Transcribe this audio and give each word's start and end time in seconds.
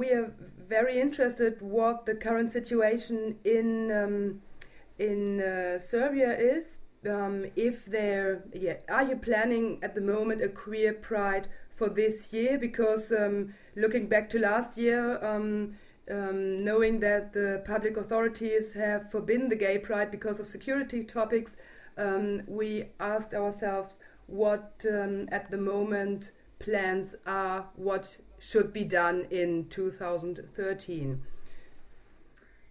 we 0.00 0.12
are 0.12 0.32
very 0.66 0.98
interested 0.98 1.60
what 1.60 2.06
the 2.06 2.14
current 2.14 2.50
situation 2.50 3.36
in 3.44 3.92
um, 3.92 4.40
in 4.98 5.42
uh, 5.42 5.78
Serbia 5.78 6.32
is. 6.38 6.78
Um, 7.06 7.46
if 7.54 7.84
there, 7.84 8.44
yeah, 8.54 8.78
are 8.88 9.04
you 9.10 9.16
planning 9.16 9.78
at 9.82 9.94
the 9.94 10.00
moment 10.00 10.42
a 10.42 10.48
queer 10.48 10.94
pride 10.94 11.48
for 11.74 11.88
this 11.90 12.32
year? 12.32 12.58
Because 12.58 13.12
um, 13.12 13.54
looking 13.76 14.06
back 14.06 14.30
to 14.30 14.38
last 14.38 14.78
year, 14.78 15.22
um, 15.24 15.76
um, 16.10 16.64
knowing 16.64 17.00
that 17.00 17.32
the 17.34 17.62
public 17.66 17.96
authorities 17.98 18.72
have 18.72 19.10
forbidden 19.10 19.48
the 19.50 19.56
gay 19.66 19.78
pride 19.78 20.10
because 20.10 20.40
of 20.40 20.48
security 20.48 21.02
topics, 21.04 21.56
um, 21.98 22.42
we 22.46 22.86
asked 22.98 23.34
ourselves 23.34 23.94
what 24.26 24.84
um, 24.90 25.28
at 25.30 25.50
the 25.50 25.58
moment 25.58 26.32
plans 26.58 27.14
are, 27.26 27.66
what 27.76 28.18
should 28.40 28.72
be 28.72 28.84
done 28.84 29.26
in 29.30 29.66
2013. 29.68 31.22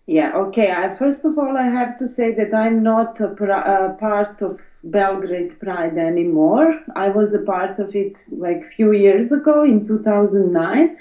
Yeah, 0.08 0.36
okay. 0.36 0.72
I, 0.72 0.96
first 0.96 1.24
of 1.24 1.38
all, 1.38 1.56
I 1.56 1.68
have 1.68 1.98
to 2.00 2.08
say 2.08 2.34
that 2.34 2.54
I'm 2.54 2.82
not 2.84 3.20
a, 3.22 3.28
a 3.28 3.94
part 4.00 4.42
of 4.42 4.60
Belgrade 4.84 5.60
Pride 5.60 5.98
anymore. 5.98 6.78
I 6.96 7.10
was 7.10 7.34
a 7.34 7.40
part 7.40 7.80
of 7.80 7.96
it 7.96 8.20
like 8.32 8.64
a 8.64 8.70
few 8.76 8.92
years 8.92 9.32
ago 9.32 9.64
in 9.64 9.86
2009 9.86 10.98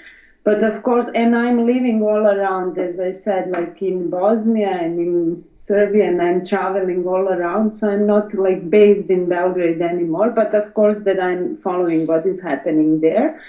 but 0.49 0.63
of 0.63 0.81
course, 0.83 1.07
and 1.13 1.35
I'm 1.35 1.65
living 1.67 2.01
all 2.01 2.25
around, 2.25 2.77
as 2.79 2.99
I 2.99 3.11
said, 3.11 3.51
like 3.51 3.81
in 3.81 4.09
Bosnia 4.09 4.71
and 4.71 4.97
in 4.97 5.43
Serbia, 5.57 6.07
and 6.07 6.21
I'm 6.21 6.45
traveling 6.45 7.05
all 7.05 7.27
around. 7.27 7.71
So 7.71 7.89
I'm 7.89 8.07
not 8.07 8.33
like 8.33 8.69
based 8.69 9.09
in 9.09 9.27
Belgrade 9.27 9.81
anymore. 9.81 10.31
But 10.31 10.55
of 10.55 10.73
course, 10.73 11.01
that 11.01 11.19
I'm 11.19 11.55
following 11.55 12.07
what 12.07 12.25
is 12.25 12.41
happening 12.41 13.01
there. 13.01 13.41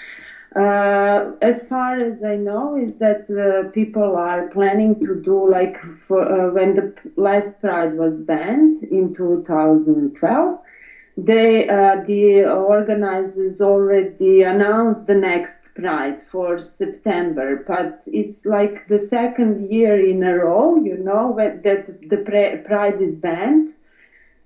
Uh, 0.55 1.31
as 1.41 1.65
far 1.67 1.97
as 1.99 2.23
I 2.23 2.35
know, 2.35 2.75
is 2.75 2.95
that 2.97 3.29
uh, 3.29 3.69
people 3.71 4.15
are 4.17 4.49
planning 4.49 4.99
to 4.99 5.15
do 5.15 5.49
like 5.49 5.77
for 5.95 6.21
uh, 6.23 6.51
when 6.51 6.75
the 6.75 6.93
last 7.15 7.59
Pride 7.61 7.95
was 7.95 8.19
banned 8.19 8.83
in 8.83 9.13
2012 9.13 10.59
they 11.17 11.67
uh, 11.67 11.95
the 12.05 12.43
organizers 12.45 13.59
already 13.61 14.41
announced 14.41 15.05
the 15.07 15.15
next 15.15 15.73
pride 15.75 16.21
for 16.21 16.57
september 16.57 17.63
but 17.67 18.01
it's 18.07 18.45
like 18.45 18.87
the 18.87 18.97
second 18.97 19.69
year 19.69 19.99
in 19.99 20.23
a 20.23 20.33
row 20.33 20.75
you 20.77 20.97
know 20.97 21.35
that 21.35 21.85
the 22.09 22.17
pride 22.65 23.01
is 23.01 23.13
banned 23.15 23.73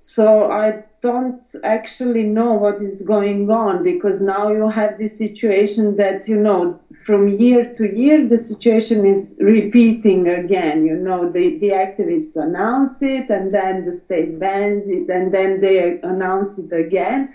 so 0.08 0.52
i 0.52 0.68
don't 1.02 1.56
actually 1.64 2.24
know 2.24 2.54
what 2.54 2.82
is 2.82 3.02
going 3.04 3.50
on 3.50 3.84
because 3.84 4.22
now 4.22 4.50
you 4.50 4.68
have 4.70 4.98
this 4.98 5.18
situation 5.18 5.96
that 5.98 6.28
you 6.28 6.36
know 6.36 6.76
from 7.06 7.28
year 7.28 7.64
to 7.78 7.86
year 7.86 8.28
the 8.28 8.38
situation 8.38 9.06
is 9.06 9.36
repeating 9.40 10.28
again. 10.28 10.84
You 10.84 10.96
know 10.96 11.30
the, 11.32 11.58
the 11.60 11.70
activists 11.70 12.36
announce 12.36 13.02
it 13.02 13.30
and 13.30 13.54
then 13.54 13.86
the 13.86 13.92
state 13.92 14.40
bans 14.40 14.84
it 14.88 15.08
and 15.10 15.32
then 15.32 15.60
they 15.60 16.00
announce 16.02 16.58
it 16.58 16.72
again. 16.72 17.30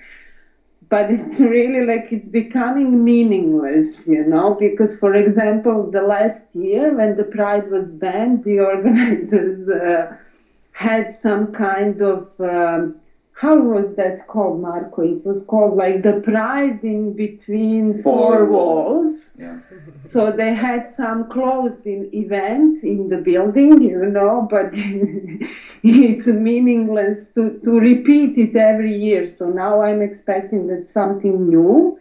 But 0.89 1.11
it's 1.11 1.39
really 1.41 1.87
like 1.87 2.09
it's 2.11 2.29
becoming 2.29 3.05
meaningless 3.05 4.09
you 4.09 4.25
know 4.25 4.57
because 4.59 4.97
for 4.97 5.15
example 5.15 5.89
the 5.91 6.03
last 6.03 6.45
year 6.53 6.93
when 6.97 7.15
the 7.17 7.25
pride 7.25 7.69
was 7.71 7.93
banned 7.93 8.43
the 8.43 8.59
organizers 8.73 9.69
uh, 9.69 10.13
had 10.81 11.13
some 11.13 11.53
kind 11.53 12.01
of 12.01 12.31
um, 12.41 12.99
how 13.35 13.57
was 13.57 13.97
that 13.97 14.27
called, 14.29 14.61
Marco? 14.61 15.03
It 15.03 15.25
was 15.27 15.45
called 15.45 15.77
like 15.77 16.03
the 16.03 16.21
pride 16.21 16.83
in 16.83 17.15
between 17.15 18.03
four, 18.03 18.39
four 18.39 18.45
walls. 18.47 19.33
Yeah. 19.39 19.61
so 19.95 20.31
they 20.33 20.55
had 20.55 20.87
some 20.87 21.29
closed 21.29 21.87
in 21.87 22.09
event 22.15 22.83
in 22.83 23.09
the 23.09 23.19
building, 23.19 23.83
you 23.83 24.07
know, 24.07 24.47
but 24.51 24.71
it's 25.83 26.27
meaningless 26.27 27.29
to, 27.35 27.61
to 27.65 27.73
repeat 27.79 28.39
it 28.39 28.57
every 28.57 28.95
year. 28.95 29.27
So 29.27 29.51
now 29.51 29.83
I'm 29.83 30.01
expecting 30.01 30.67
that 30.69 30.91
something 30.91 31.47
new 31.47 31.99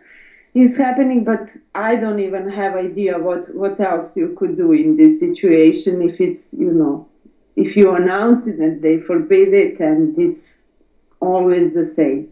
is 0.53 0.77
happening, 0.77 1.25
but 1.25 1.51
I 1.75 1.97
don't 1.97 2.19
even 2.19 2.49
have 2.49 2.75
idea 2.75 3.19
what, 3.19 3.53
what 3.53 3.77
else 3.81 4.15
you 4.15 4.35
could 4.37 4.55
do 4.55 4.71
in 4.71 4.95
this 4.95 5.19
situation 5.19 6.01
if 6.01 6.21
it's, 6.21 6.53
you 6.53 6.71
know, 6.71 7.08
if 7.59 7.75
you 7.75 7.93
announce 7.95 8.47
it 8.47 8.57
and 8.59 8.81
they 8.81 8.97
forbid 8.99 9.53
it 9.53 9.79
and 9.79 10.17
it's 10.17 10.67
always 11.19 11.73
the 11.73 11.83
same. 11.83 12.29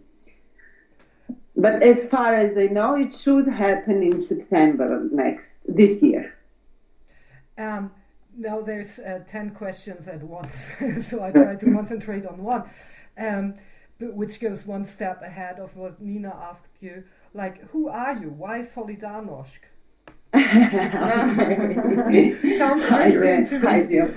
But 1.55 1.81
as 1.81 2.07
far 2.07 2.35
as 2.35 2.57
I 2.57 2.67
know, 2.67 2.95
it 2.95 3.13
should 3.13 3.47
happen 3.47 4.03
in 4.03 4.19
September 4.19 5.07
next 5.11 5.55
this 5.67 6.03
year. 6.03 6.35
Um, 7.57 7.91
now 8.37 8.61
there's 8.61 8.99
uh, 8.99 9.21
ten 9.27 9.49
questions 9.49 10.07
at 10.07 10.21
once, 10.21 10.55
so 11.01 11.23
I 11.23 11.31
try 11.31 11.55
to 11.55 11.73
concentrate 11.73 12.25
on 12.27 12.43
one, 12.43 12.63
um, 13.17 13.55
which 13.99 14.39
goes 14.39 14.67
one 14.67 14.85
step 14.85 15.23
ahead 15.23 15.59
of 15.59 15.75
what 15.75 15.99
Nina 15.99 16.29
asked 16.29 16.77
you. 16.79 17.03
Like, 17.33 17.67
who 17.71 17.89
are 17.89 18.15
you? 18.15 18.29
Why 18.29 18.59
Solidarnost? 18.59 19.61
Sounds 22.57 22.85
Christian 22.85 23.45
to 23.45 23.59
me. 23.59 23.99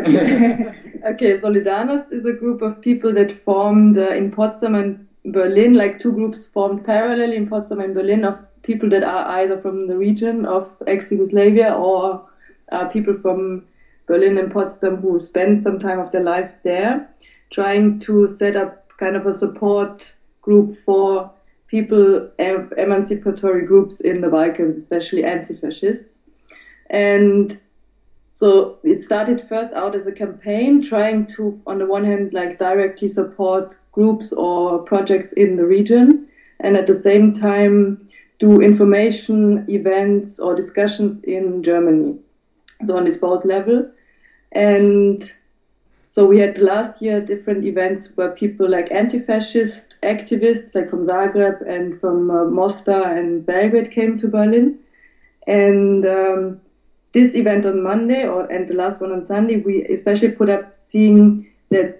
Okay. 0.00 0.74
okay, 1.04 1.40
Solidarnost 1.40 2.12
is 2.12 2.24
a 2.24 2.32
group 2.32 2.62
of 2.62 2.80
people 2.80 3.12
that 3.14 3.44
formed 3.44 3.98
uh, 3.98 4.10
in 4.10 4.30
Potsdam 4.30 4.74
and 4.74 5.06
Berlin, 5.24 5.74
like 5.74 6.00
two 6.00 6.12
groups 6.12 6.46
formed 6.46 6.84
parallelly 6.84 7.36
in 7.36 7.48
Potsdam 7.48 7.80
and 7.80 7.94
Berlin 7.94 8.24
of 8.24 8.38
people 8.62 8.88
that 8.90 9.02
are 9.02 9.40
either 9.40 9.60
from 9.60 9.86
the 9.86 9.96
region 9.96 10.46
of 10.46 10.68
ex-Yugoslavia 10.86 11.72
or 11.72 12.26
uh, 12.72 12.86
people 12.88 13.16
from 13.22 13.64
Berlin 14.06 14.38
and 14.38 14.52
Potsdam 14.52 14.96
who 14.96 15.18
spent 15.18 15.62
some 15.62 15.78
time 15.78 16.00
of 16.00 16.10
their 16.12 16.22
life 16.22 16.50
there, 16.62 17.08
trying 17.50 18.00
to 18.00 18.34
set 18.38 18.56
up 18.56 18.88
kind 18.98 19.16
of 19.16 19.26
a 19.26 19.32
support 19.32 20.14
group 20.42 20.76
for 20.84 21.30
people, 21.70 22.28
emancipatory 22.38 23.64
groups 23.64 24.00
in 24.00 24.20
the 24.20 24.28
Balkans, 24.28 24.76
especially 24.76 25.24
anti-fascists. 25.24 26.18
And 26.90 27.56
so 28.34 28.78
it 28.82 29.04
started 29.04 29.46
first 29.48 29.72
out 29.74 29.94
as 29.94 30.06
a 30.06 30.12
campaign 30.12 30.82
trying 30.82 31.26
to, 31.36 31.60
on 31.66 31.78
the 31.78 31.86
one 31.86 32.04
hand, 32.04 32.32
like 32.32 32.58
directly 32.58 33.08
support 33.08 33.76
groups 33.92 34.32
or 34.32 34.80
projects 34.80 35.32
in 35.36 35.56
the 35.56 35.64
region, 35.64 36.26
and 36.60 36.76
at 36.76 36.86
the 36.86 37.00
same 37.00 37.32
time 37.32 38.08
do 38.38 38.60
information 38.60 39.64
events 39.68 40.40
or 40.40 40.54
discussions 40.54 41.22
in 41.24 41.62
Germany. 41.62 42.18
So 42.86 42.96
on 42.96 43.04
this 43.04 43.18
both 43.18 43.44
level. 43.44 43.88
And 44.52 45.30
so 46.20 46.26
we 46.26 46.38
had 46.38 46.58
last 46.58 47.00
year 47.00 47.18
different 47.18 47.64
events 47.64 48.10
where 48.14 48.28
people 48.28 48.68
like 48.68 48.92
anti-fascist 48.92 49.94
activists, 50.02 50.74
like 50.74 50.90
from 50.90 51.06
Zagreb 51.06 51.66
and 51.66 51.98
from 51.98 52.30
uh, 52.30 52.44
Mostar 52.44 53.16
and 53.16 53.46
Belgrade, 53.46 53.90
came 53.90 54.18
to 54.18 54.28
Berlin. 54.28 54.78
And 55.46 56.04
um, 56.04 56.60
this 57.14 57.34
event 57.34 57.64
on 57.64 57.82
Monday, 57.82 58.26
or 58.26 58.42
and 58.52 58.68
the 58.68 58.74
last 58.74 59.00
one 59.00 59.12
on 59.12 59.24
Sunday, 59.24 59.56
we 59.56 59.82
especially 59.84 60.28
put 60.28 60.50
up 60.50 60.76
seeing 60.80 61.46
that, 61.70 61.96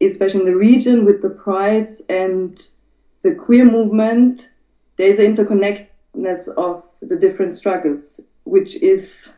especially 0.00 0.40
in 0.40 0.46
the 0.46 0.56
region 0.56 1.04
with 1.04 1.20
the 1.20 1.28
prides 1.28 2.00
and 2.08 2.58
the 3.20 3.32
queer 3.32 3.66
movement, 3.66 4.48
there 4.96 5.10
is 5.10 5.18
an 5.18 5.34
interconnectedness 5.34 6.48
of 6.56 6.82
the 7.02 7.16
different 7.16 7.54
struggles, 7.54 8.18
which 8.44 8.76
is 8.76 9.30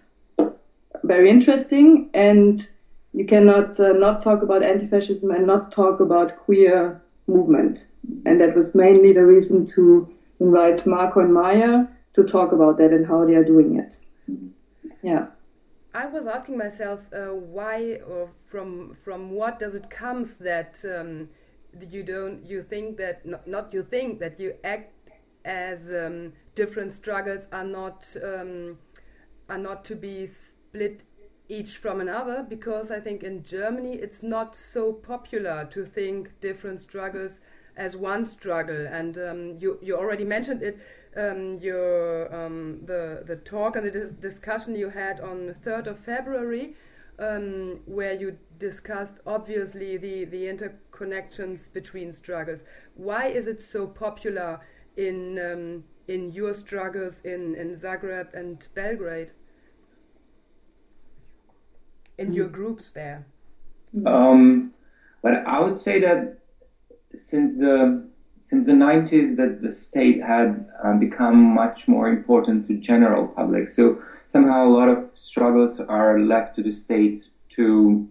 very 1.03 1.29
interesting 1.29 2.09
and 2.15 2.69
you 3.13 3.25
cannot 3.25 3.79
uh, 3.81 3.93
not 3.93 4.23
talk 4.23 4.43
about 4.43 4.63
anti-fascism 4.63 5.31
and 5.31 5.47
not 5.47 5.73
talk 5.73 6.01
about 6.01 6.39
queer 6.39 7.03
movement. 7.27 7.81
And 8.25 8.41
that 8.41 8.55
was 8.55 8.75
mainly 8.75 9.13
the 9.13 9.25
reason 9.25 9.67
to 9.69 10.09
invite 10.39 10.87
Marco 10.87 11.21
and 11.21 11.35
Maja 11.35 11.89
to 12.15 12.25
talk 12.25 12.53
about 12.53 12.79
that 12.79 12.93
and 12.93 13.07
how 13.07 13.27
they 13.27 13.35
are 13.35 13.45
doing 13.45 13.79
it. 13.79 13.93
Yeah. 15.03 15.27
I 15.93 16.07
was 16.07 16.27
asking 16.27 16.57
myself 16.57 17.01
uh, 17.13 17.35
why 17.35 18.01
or 18.07 18.31
from 18.47 18.97
from 19.05 19.33
what 19.33 19.59
does 19.59 19.75
it 19.75 19.91
comes 19.91 20.37
that 20.37 20.83
um, 20.85 21.29
you 21.91 22.05
don't 22.05 22.45
you 22.47 22.63
think 22.63 22.97
that 22.99 23.27
not, 23.27 23.47
not 23.47 23.75
you 23.75 23.83
think 23.83 24.21
that 24.21 24.39
you 24.39 24.55
act 24.63 24.93
as 25.45 25.89
um, 25.91 26.33
different 26.55 26.93
struggles 26.93 27.49
are 27.51 27.65
not 27.65 28.07
um, 28.23 28.79
are 29.49 29.59
not 29.59 29.85
to 29.87 29.97
be 29.97 30.29
split 30.29 31.05
each 31.51 31.77
from 31.77 32.01
another 32.01 32.47
because 32.49 32.91
I 32.91 33.01
think 33.01 33.23
in 33.23 33.43
Germany 33.43 33.95
it's 33.95 34.23
not 34.23 34.55
so 34.55 34.93
popular 34.93 35.69
to 35.73 35.85
think 35.85 36.41
different 36.41 36.81
struggles 36.81 37.41
as 37.77 37.97
one 37.97 38.25
struggle. 38.25 38.87
And 38.87 39.19
um, 39.19 39.57
you 39.59 39.79
you 39.83 39.97
already 39.97 40.25
mentioned 40.25 40.63
it. 40.63 40.79
Um, 41.17 41.59
your 41.59 42.33
um, 42.33 42.83
the 42.85 43.25
the 43.27 43.37
talk 43.37 43.75
and 43.75 43.85
the 43.85 43.91
dis 43.91 44.11
discussion 44.13 44.77
you 44.77 44.91
had 44.91 45.21
on 45.21 45.57
third 45.65 45.89
of 45.89 45.99
February, 45.99 46.77
um, 47.19 47.81
where 47.87 48.15
you 48.15 48.39
discussed 48.59 49.19
obviously 49.27 49.97
the 49.97 50.25
the 50.25 50.45
interconnections 50.45 51.73
between 51.73 52.13
struggles. 52.13 52.63
Why 52.95 53.27
is 53.27 53.49
it 53.49 53.61
so 53.61 53.89
popular 53.89 54.61
in 54.97 55.39
um, 55.39 55.85
in 56.07 56.31
your 56.31 56.55
struggles 56.55 57.21
in 57.23 57.57
in 57.57 57.75
Zagreb 57.75 58.33
and 58.35 58.69
Belgrade? 58.75 59.33
In 62.21 62.33
your 62.33 62.49
groups 62.49 62.93
there? 62.93 63.27
Um, 64.07 64.73
but 65.23 65.33
I 65.47 65.59
would 65.61 65.77
say 65.77 66.01
that 66.01 66.39
since 67.17 67.57
the 67.57 68.07
since 68.43 68.67
the 68.67 68.73
90s 68.73 69.37
that 69.37 69.61
the 69.61 69.73
state 69.73 70.23
had 70.23 70.67
uh, 70.83 70.95
become 70.95 71.37
much 71.37 71.89
more 71.89 72.09
important 72.09 72.67
to 72.69 72.75
general 72.77 73.27
public 73.27 73.69
so 73.69 74.01
somehow 74.29 74.67
a 74.67 74.73
lot 74.79 74.89
of 74.89 75.11
struggles 75.15 75.79
are 75.81 76.21
left 76.21 76.57
to 76.57 76.63
the 76.63 76.71
state 76.71 77.29
to 77.51 78.09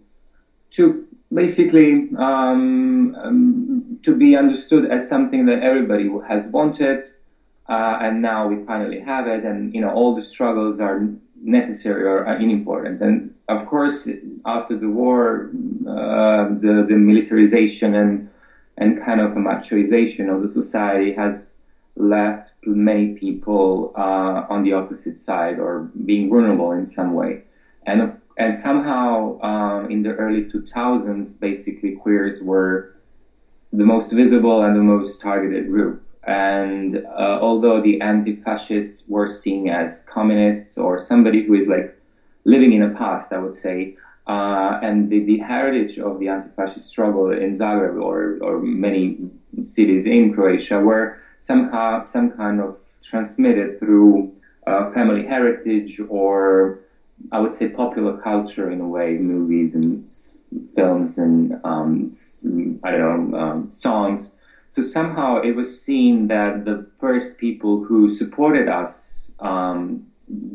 to 0.70 1.04
basically 1.34 2.08
um, 2.18 3.14
um, 3.16 3.98
to 4.04 4.14
be 4.14 4.36
understood 4.36 4.90
as 4.90 5.08
something 5.08 5.46
that 5.46 5.62
everybody 5.62 6.08
has 6.28 6.46
wanted 6.48 7.06
uh, 7.68 7.98
and 8.02 8.22
now 8.22 8.46
we 8.46 8.64
finally 8.66 9.00
have 9.00 9.26
it 9.26 9.44
and 9.44 9.74
you 9.74 9.80
know 9.80 9.90
all 9.90 10.14
the 10.14 10.22
struggles 10.22 10.78
are 10.78 11.08
necessary 11.42 12.04
or 12.04 12.22
unimportant 12.24 13.00
and 13.00 13.32
of 13.48 13.66
course 13.66 14.08
after 14.44 14.76
the 14.76 14.88
war 14.88 15.48
uh, 15.88 16.44
the, 16.60 16.84
the 16.88 16.94
militarization 16.94 17.94
and 17.94 18.28
and 18.80 18.98
kind 19.00 19.20
of 19.20 19.32
a 19.32 19.40
machoization 19.40 20.34
of 20.34 20.40
the 20.42 20.48
society 20.48 21.12
has 21.12 21.58
left 21.96 22.50
many 22.64 23.08
people 23.08 23.92
uh, 23.96 24.44
on 24.48 24.62
the 24.62 24.72
opposite 24.72 25.18
side 25.18 25.58
or 25.58 25.88
being 26.04 26.28
vulnerable 26.28 26.72
in 26.72 26.86
some 26.86 27.12
way. 27.12 27.42
And, 27.86 28.16
and 28.36 28.54
somehow 28.54 29.40
um, 29.40 29.90
in 29.90 30.02
the 30.02 30.12
early 30.12 30.42
2000s, 30.42 31.38
basically 31.38 31.92
queers 31.92 32.40
were 32.40 32.94
the 33.72 33.84
most 33.84 34.12
visible 34.12 34.62
and 34.62 34.74
the 34.74 34.80
most 34.80 35.20
targeted 35.20 35.66
group. 35.66 36.02
And 36.26 36.98
uh, 36.98 37.38
although 37.40 37.80
the 37.80 38.00
anti-fascists 38.00 39.04
were 39.08 39.26
seen 39.26 39.68
as 39.68 40.02
communists 40.02 40.76
or 40.76 40.98
somebody 40.98 41.44
who 41.44 41.54
is 41.54 41.66
like 41.66 41.94
living 42.44 42.72
in 42.72 42.82
the 42.82 42.94
past, 42.96 43.32
I 43.32 43.38
would 43.38 43.54
say, 43.54 43.94
uh, 44.26 44.78
and 44.82 45.08
the, 45.08 45.20
the, 45.20 45.38
heritage 45.38 45.98
of 45.98 46.18
the 46.18 46.28
anti-fascist 46.28 46.86
struggle 46.86 47.32
in 47.32 47.52
Zagreb 47.52 48.00
or, 48.00 48.36
or 48.42 48.60
many 48.60 49.16
cities 49.62 50.06
in 50.06 50.32
Croatia 50.32 50.78
were 50.78 51.16
somehow 51.40 52.04
some 52.04 52.30
kind 52.30 52.60
of 52.60 52.76
transmitted 53.02 53.78
through 53.78 54.30
uh, 54.66 54.90
family 54.90 55.24
heritage 55.24 56.00
or 56.08 56.78
I 57.32 57.38
would 57.38 57.54
say 57.54 57.68
popular 57.68 58.12
culture 58.12 58.70
in 58.70 58.80
a 58.80 58.86
way, 58.86 59.16
movies 59.16 59.74
and 59.74 60.02
films 60.74 61.18
and 61.18 61.54
um, 61.64 62.08
I 62.82 62.90
don't 62.90 63.30
know 63.30 63.38
um, 63.38 63.68
songs. 63.70 64.30
So 64.70 64.82
somehow 64.82 65.40
it 65.42 65.52
was 65.52 65.68
seen 65.82 66.28
that 66.28 66.64
the 66.64 66.86
first 67.00 67.38
people 67.38 67.82
who 67.82 68.08
supported 68.08 68.68
us 68.68 69.32
um, 69.40 70.06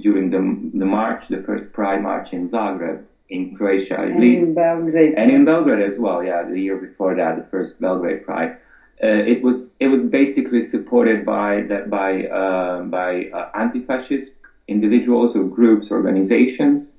during 0.01 0.29
the, 0.29 0.77
the 0.77 0.85
march, 0.85 1.27
the 1.27 1.43
first 1.43 1.71
Pride 1.73 2.01
March 2.01 2.31
in 2.31 2.47
Zagreb, 2.47 3.03
in 3.29 3.55
Croatia, 3.55 3.99
at 3.99 4.07
and 4.07 4.21
least. 4.21 4.43
in 4.43 4.53
Belgrade. 4.53 5.13
And 5.17 5.31
in 5.31 5.43
Belgrade 5.43 5.85
as 5.85 5.99
well, 5.99 6.23
yeah, 6.23 6.43
the 6.43 6.59
year 6.59 6.77
before 6.77 7.13
that, 7.15 7.35
the 7.35 7.43
first 7.43 7.79
Belgrade 7.79 8.23
Pride. 8.23 8.55
Uh, 9.03 9.07
it 9.07 9.43
was 9.43 9.75
it 9.81 9.87
was 9.87 10.05
basically 10.05 10.61
supported 10.61 11.25
by 11.25 11.63
that 11.63 11.89
by 11.89 12.25
uh, 12.27 12.83
by 12.83 13.25
uh, 13.33 13.49
anti-fascist 13.53 14.31
individuals 14.69 15.35
or 15.35 15.43
groups, 15.43 15.91
organizations, 15.91 16.95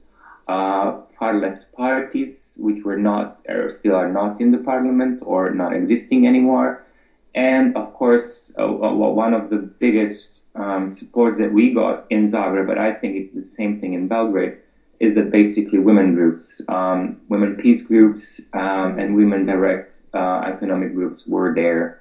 uh, 0.46 1.00
far 1.18 1.40
left 1.40 1.64
parties, 1.72 2.58
which 2.60 2.84
were 2.84 2.98
not 2.98 3.40
or 3.48 3.70
still 3.70 3.94
are 3.94 4.12
not 4.12 4.42
in 4.42 4.50
the 4.50 4.58
parliament 4.58 5.22
or 5.24 5.50
not 5.54 5.72
existing 5.72 6.26
anymore, 6.26 6.84
and 7.36 7.76
of 7.76 7.92
course 7.92 8.50
uh, 8.58 8.66
one 8.66 9.34
of 9.34 9.50
the 9.50 9.58
biggest 9.78 10.42
um, 10.56 10.88
supports 10.88 11.38
that 11.38 11.52
we 11.52 11.72
got 11.72 12.04
in 12.10 12.24
Zagreb, 12.24 12.66
but 12.66 12.78
I 12.78 12.92
think 12.92 13.16
it's 13.16 13.32
the 13.32 13.42
same 13.42 13.78
thing 13.78 13.92
in 13.92 14.08
Belgrade 14.08 14.54
is 14.98 15.14
that 15.14 15.30
basically 15.30 15.78
women 15.78 16.14
groups, 16.14 16.62
um, 16.68 17.16
women 17.28 17.54
peace 17.56 17.82
groups, 17.82 18.40
um, 18.54 18.98
and 18.98 19.14
women 19.14 19.44
direct 19.44 20.00
uh, 20.14 20.40
economic 20.46 20.94
groups 20.94 21.26
were 21.26 21.52
there, 21.54 21.98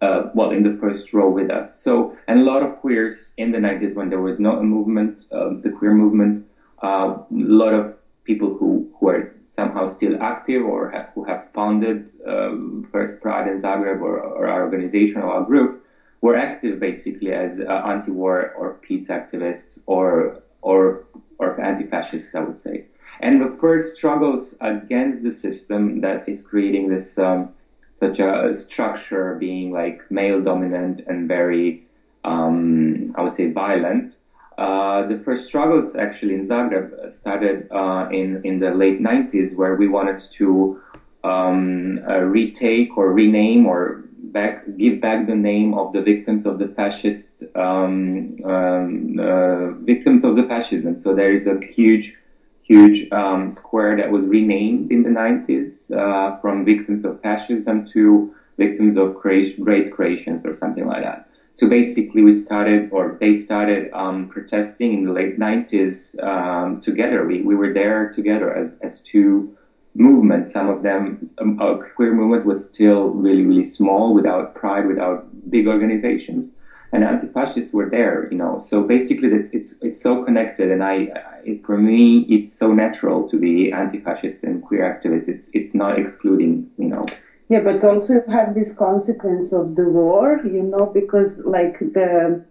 uh, 0.00 0.28
well, 0.32 0.50
in 0.50 0.62
the 0.62 0.72
first 0.72 1.12
row 1.12 1.28
with 1.28 1.50
us. 1.50 1.74
So, 1.74 2.14
and 2.28 2.38
a 2.38 2.42
lot 2.42 2.62
of 2.62 2.76
queers 2.76 3.34
in 3.36 3.50
the 3.50 3.58
90s 3.58 3.94
when 3.94 4.08
there 4.08 4.20
was 4.20 4.38
not 4.38 4.60
a 4.60 4.62
movement, 4.62 5.16
uh, 5.32 5.50
the 5.62 5.70
queer 5.70 5.92
movement, 5.92 6.44
uh, 6.82 7.16
a 7.18 7.24
lot 7.30 7.74
of 7.74 7.92
people 8.24 8.56
who, 8.56 8.88
who 8.98 9.08
are 9.08 9.34
somehow 9.44 9.88
still 9.88 10.20
active 10.22 10.64
or 10.64 10.90
have, 10.90 11.08
who 11.14 11.24
have 11.24 11.48
founded 11.52 12.10
um, 12.26 12.86
First 12.92 13.20
Pride 13.20 13.48
in 13.48 13.58
Zagreb 13.58 14.00
or, 14.00 14.18
or, 14.18 14.46
our 14.46 14.64
organization 14.64 15.20
or 15.20 15.30
our 15.30 15.44
group 15.44 15.84
were 16.20 16.36
active 16.36 16.78
basically 16.78 17.32
as 17.32 17.58
uh, 17.58 17.82
anti-war 17.84 18.52
or 18.56 18.78
peace 18.82 19.08
activists 19.08 19.78
or 19.86 20.40
or 20.60 21.04
or 21.38 21.60
anti-fascist, 21.60 22.34
I 22.36 22.40
would 22.40 22.58
say. 22.58 22.84
And 23.20 23.40
the 23.40 23.56
first 23.60 23.96
struggles 23.96 24.54
against 24.60 25.22
the 25.22 25.32
system 25.32 26.00
that 26.00 26.28
is 26.28 26.42
creating 26.42 26.88
this 26.88 27.18
um, 27.18 27.48
such 27.92 28.18
a 28.20 28.54
structure, 28.54 29.36
being 29.38 29.70
like 29.70 30.10
male 30.10 30.40
dominant 30.40 31.02
and 31.06 31.28
very, 31.28 31.82
um, 32.24 33.12
I 33.14 33.22
would 33.22 33.34
say, 33.34 33.46
violent. 33.46 34.16
Uh, 34.62 35.04
the 35.08 35.18
first 35.24 35.48
struggles 35.48 35.96
actually 35.96 36.34
in 36.34 36.42
Zagreb 36.42 37.12
started 37.12 37.66
uh, 37.72 38.06
in 38.12 38.28
in 38.44 38.60
the 38.60 38.70
late 38.82 39.00
90s, 39.00 39.56
where 39.56 39.74
we 39.74 39.88
wanted 39.88 40.20
to 40.38 40.78
um, 41.24 41.98
uh, 42.08 42.20
retake 42.36 42.96
or 42.96 43.12
rename 43.12 43.66
or 43.66 44.02
back, 44.36 44.62
give 44.76 45.00
back 45.00 45.26
the 45.26 45.34
name 45.34 45.74
of 45.74 45.92
the 45.92 46.00
victims 46.00 46.46
of 46.46 46.58
the 46.58 46.68
fascist 46.78 47.42
um, 47.56 48.36
um, 48.44 49.18
uh, 49.18 49.72
victims 49.92 50.22
of 50.22 50.36
the 50.36 50.44
fascism. 50.44 50.96
So 50.96 51.12
there 51.12 51.32
is 51.32 51.48
a 51.48 51.58
huge, 51.76 52.14
huge 52.62 53.10
um, 53.10 53.50
square 53.50 53.96
that 53.96 54.10
was 54.12 54.26
renamed 54.26 54.92
in 54.92 55.02
the 55.02 55.10
90s 55.10 55.90
uh, 55.90 56.36
from 56.40 56.64
victims 56.64 57.04
of 57.04 57.20
fascism 57.20 57.84
to 57.94 58.32
victims 58.58 58.96
of 58.96 59.14
great 59.14 59.90
creations 59.90 60.40
or 60.44 60.54
something 60.54 60.86
like 60.86 61.02
that. 61.02 61.26
So 61.54 61.68
basically, 61.68 62.22
we 62.22 62.34
started, 62.34 62.88
or 62.90 63.18
they 63.20 63.36
started 63.36 63.90
um, 63.92 64.28
protesting 64.28 64.94
in 64.94 65.04
the 65.04 65.12
late 65.12 65.38
90s 65.38 66.22
um, 66.24 66.80
together. 66.80 67.26
We, 67.26 67.42
we 67.42 67.54
were 67.54 67.72
there 67.72 68.08
together 68.08 68.54
as, 68.56 68.74
as 68.80 69.00
two 69.00 69.54
movements. 69.94 70.50
Some 70.50 70.68
of 70.68 70.82
them, 70.82 71.20
um, 71.38 71.58
a 71.60 71.76
queer 71.76 72.14
movement 72.14 72.46
was 72.46 72.64
still 72.64 73.08
really, 73.08 73.42
really 73.42 73.64
small, 73.64 74.14
without 74.14 74.54
pride, 74.54 74.86
without 74.86 75.26
big 75.50 75.66
organizations, 75.66 76.50
and 76.90 77.04
anti-fascists 77.04 77.74
were 77.74 77.88
there. 77.88 78.28
You 78.30 78.38
know, 78.38 78.58
so 78.58 78.82
basically, 78.82 79.28
it's 79.28 79.52
it's 79.52 79.74
it's 79.82 80.00
so 80.00 80.24
connected, 80.24 80.70
and 80.70 80.82
I, 80.82 81.08
I 81.44 81.58
for 81.64 81.76
me, 81.76 82.20
it's 82.30 82.50
so 82.50 82.72
natural 82.72 83.28
to 83.28 83.36
be 83.38 83.70
anti-fascist 83.72 84.42
and 84.42 84.62
queer 84.62 84.82
activist. 84.82 85.28
It's 85.28 85.50
it's 85.52 85.74
not 85.74 85.98
excluding. 85.98 86.66
You 86.78 86.88
know. 86.88 87.06
Yeah, 87.48 87.60
but 87.60 87.84
also 87.84 88.14
you 88.14 88.24
have 88.28 88.54
this 88.54 88.72
consequence 88.72 89.52
of 89.52 89.76
the 89.76 89.84
war, 89.84 90.40
you 90.44 90.62
know, 90.62 90.86
because 90.86 91.44
like 91.44 91.78
the 91.80 92.42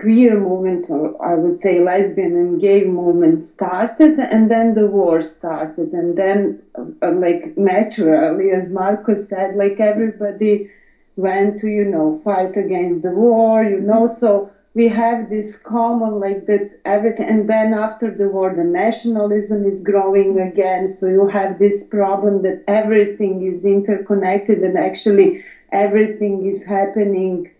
queer 0.00 0.38
movement, 0.38 0.86
or 0.90 1.20
I 1.24 1.34
would 1.34 1.60
say 1.60 1.80
lesbian 1.80 2.36
and 2.36 2.60
gay 2.60 2.84
movement 2.84 3.46
started, 3.46 4.18
and 4.18 4.50
then 4.50 4.74
the 4.74 4.86
war 4.86 5.20
started, 5.22 5.92
and 5.92 6.16
then, 6.16 6.62
uh, 7.02 7.12
like 7.12 7.56
naturally, 7.56 8.50
as 8.50 8.70
Marcos 8.70 9.28
said, 9.28 9.56
like 9.56 9.80
everybody 9.80 10.70
went 11.16 11.60
to, 11.60 11.68
you 11.68 11.84
know, 11.84 12.18
fight 12.18 12.56
against 12.56 13.02
the 13.02 13.10
war, 13.10 13.62
you 13.64 13.80
know, 13.80 14.06
so 14.06 14.50
we 14.76 14.88
have 14.88 15.30
this 15.30 15.56
common, 15.56 16.20
like 16.20 16.44
that 16.46 16.78
everything, 16.84 17.26
and 17.26 17.48
then 17.48 17.72
after 17.72 18.10
the 18.14 18.28
war, 18.28 18.54
the 18.54 18.62
nationalism 18.62 19.64
is 19.64 19.82
growing 19.82 20.38
again, 20.38 20.86
so 20.86 21.06
you 21.06 21.26
have 21.26 21.58
this 21.58 21.84
problem 21.84 22.42
that 22.42 22.62
everything 22.68 23.34
is 23.50 23.64
interconnected, 23.64 24.58
and 24.62 24.76
actually 24.76 25.42
everything 25.72 26.46
is 26.46 26.62
happening 26.62 27.50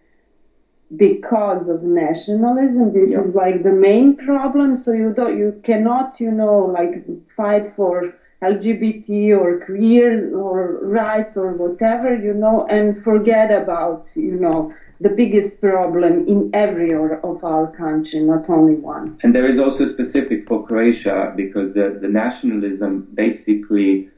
because 0.95 1.71
of 1.71 1.83
nationalism. 1.83 2.93
This 2.93 3.13
yeah. 3.13 3.23
is 3.23 3.35
like 3.35 3.63
the 3.63 3.73
main 3.73 4.15
problem. 4.17 4.77
So 4.77 4.93
you 4.93 5.15
don't, 5.17 5.39
you 5.39 5.59
cannot, 5.65 6.21
you 6.21 6.31
know, 6.31 6.59
like 6.79 7.03
fight 7.35 7.75
for 7.75 8.15
LGBT 8.43 9.37
or 9.41 9.65
queers 9.65 10.21
or 10.33 10.85
rights 10.85 11.37
or 11.37 11.55
whatever, 11.55 12.15
you 12.15 12.35
know, 12.35 12.67
and 12.69 13.03
forget 13.03 13.51
about, 13.51 14.07
you 14.15 14.37
know, 14.37 14.75
the 15.01 15.11
biggest 15.11 15.61
problem 15.61 16.27
in 16.27 16.51
every 16.55 16.93
of 16.95 17.45
our 17.45 17.67
country, 17.77 18.21
not 18.21 18.49
only 18.49 18.75
one. 18.75 19.19
And 19.23 19.35
there 19.35 19.47
is 19.47 19.59
also 19.59 19.85
specific 19.85 20.47
for 20.49 20.67
Croatia 20.67 21.33
because 21.37 21.73
the, 21.75 21.99
the 22.01 22.09
nationalism 22.09 23.07
basically 23.15 24.09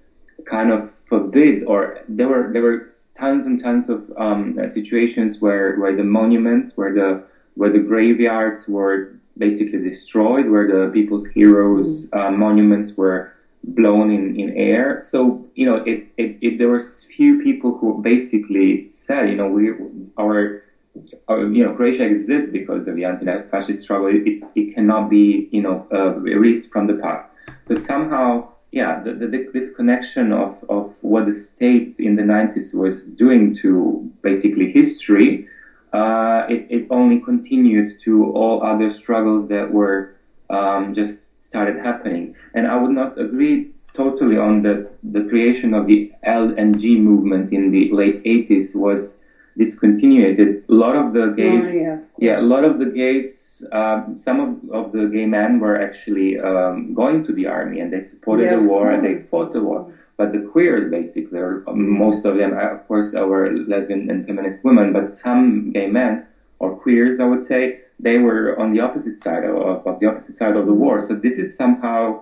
kind 0.47 0.71
of 0.71 0.93
forbid 1.07 1.65
or 1.65 2.01
there 2.09 2.29
were 2.29 2.51
there 2.53 2.63
were 2.63 2.91
tons 3.17 3.47
and 3.47 3.61
tons 3.61 3.89
of 3.89 4.11
um, 4.17 4.59
situations 4.69 5.41
where 5.41 5.77
where 5.77 5.97
the 5.97 6.03
monuments 6.03 6.77
where 6.77 6.93
the 6.93 7.23
where 7.55 7.71
the 7.71 7.79
graveyards 7.79 8.69
were 8.69 9.13
basically 9.37 9.79
destroyed 9.79 10.49
where 10.49 10.69
the 10.69 10.91
people's 10.93 11.27
heroes 11.27 12.07
mm-hmm. 12.07 12.19
uh, 12.19 12.31
monuments 12.31 12.97
were 12.97 13.33
blown 13.65 14.11
in, 14.11 14.39
in 14.39 14.51
air 14.57 15.01
so 15.03 15.45
you 15.55 15.67
know 15.67 15.77
it, 15.77 16.07
it, 16.17 16.37
it 16.41 16.59
there 16.59 16.69
were 16.69 16.81
few 16.81 17.43
people 17.43 17.77
who 17.77 18.01
basically 18.03 18.87
said 18.91 19.29
you 19.29 19.35
know 19.35 19.49
we 19.49 19.73
our 20.19 20.63
you 21.29 21.65
know 21.65 21.73
Croatia 21.73 22.05
exists 22.05 22.51
because 22.51 22.87
of 22.87 22.97
the 22.97 23.05
anti-fascist 23.05 23.83
struggle 23.83 24.11
it's 24.25 24.47
it 24.55 24.75
cannot 24.75 25.09
be 25.09 25.49
you 25.51 25.61
know 25.61 25.87
uh, 25.93 26.15
erased 26.25 26.71
from 26.71 26.87
the 26.87 26.95
past 26.95 27.27
so 27.67 27.75
somehow 27.75 28.49
yeah, 28.71 29.01
the, 29.03 29.13
the, 29.13 29.47
this 29.53 29.71
connection 29.71 30.33
of, 30.33 30.63
of 30.69 30.97
what 31.03 31.27
the 31.27 31.33
state 31.33 31.95
in 31.99 32.17
the 32.17 32.23
90s 32.23 32.75
was 32.75 33.05
doing 33.05 33.55
to 33.57 34.11
basically 34.23 34.71
history, 34.71 35.47
uh, 35.93 36.45
it, 36.49 36.67
it 36.69 36.87
only 36.91 37.19
continued 37.19 37.99
to 38.03 38.31
all 38.33 38.63
other 38.63 38.91
struggles 38.91 39.49
that 39.49 39.71
were 39.71 40.13
um, 40.51 40.93
just 40.93 41.23
started 41.39 41.79
happening. 41.79 42.35
And 42.55 42.67
I 42.67 42.77
would 42.77 42.91
not 42.91 43.19
agree 43.19 43.69
totally 43.95 44.37
on 44.37 44.63
that 44.63 44.93
the 45.03 45.23
creation 45.23 45.73
of 45.73 45.87
the 45.87 46.13
L 46.25 46.53
and 46.57 46.79
G 46.79 46.97
movement 46.97 47.53
in 47.53 47.71
the 47.71 47.91
late 47.91 48.23
80s 48.25 48.75
was 48.75 49.17
discontinued. 49.59 50.39
It's 50.41 50.69
a 50.69 50.73
lot 50.73 50.97
of 50.97 51.13
the 51.13 51.29
gays, 51.29 51.75
Oh, 51.75 51.79
yeah, 51.79 51.95
of 51.95 52.01
yeah, 52.19 52.39
a 52.39 52.47
lot 52.55 52.65
of 52.65 52.79
the 52.79 52.87
gays, 52.87 53.63
um, 53.73 54.17
some 54.17 54.41
of, 54.41 54.51
of 54.71 54.93
the 54.93 55.07
gay 55.07 55.27
men 55.27 55.59
were 55.61 55.77
actually 55.81 56.39
um, 56.39 56.95
going 56.95 57.25
to 57.25 57.33
the 57.33 57.47
army 57.47 57.81
and 57.81 57.93
they 57.93 58.01
supported 58.01 58.45
Yeah, 58.45 58.57
the 58.57 58.63
war 58.63 58.91
and 58.91 59.05
they 59.05 59.17
fought 59.17 59.53
the 59.53 59.63
war. 59.63 59.85
But 60.17 60.33
the 60.33 60.41
queers, 60.41 60.87
basically, 60.91 61.39
or 61.39 61.63
most 61.75 62.25
of 62.25 62.37
them, 62.37 62.53
of 62.53 62.87
course, 62.89 63.13
were 63.15 63.51
lesbian 63.67 64.11
and 64.11 64.25
feminist 64.25 64.59
women, 64.65 64.93
but 64.93 65.13
some 65.13 65.71
gay 65.71 65.87
men 65.87 66.23
or 66.59 66.73
queers, 66.73 67.21
I 67.21 67.25
would 67.25 67.45
say, 67.45 67.75
they 68.01 68.19
were 68.19 68.59
on 68.59 68.73
the 68.73 68.81
opposite 68.81 69.17
side 69.17 69.45
of, 69.45 69.81
of 69.87 69.99
the 69.99 70.07
opposite 70.07 70.37
side 70.37 70.57
of 70.57 70.67
the 70.67 70.75
war. 70.75 71.01
So 71.01 71.15
this 71.15 71.39
is 71.39 71.55
somehow, 71.55 72.19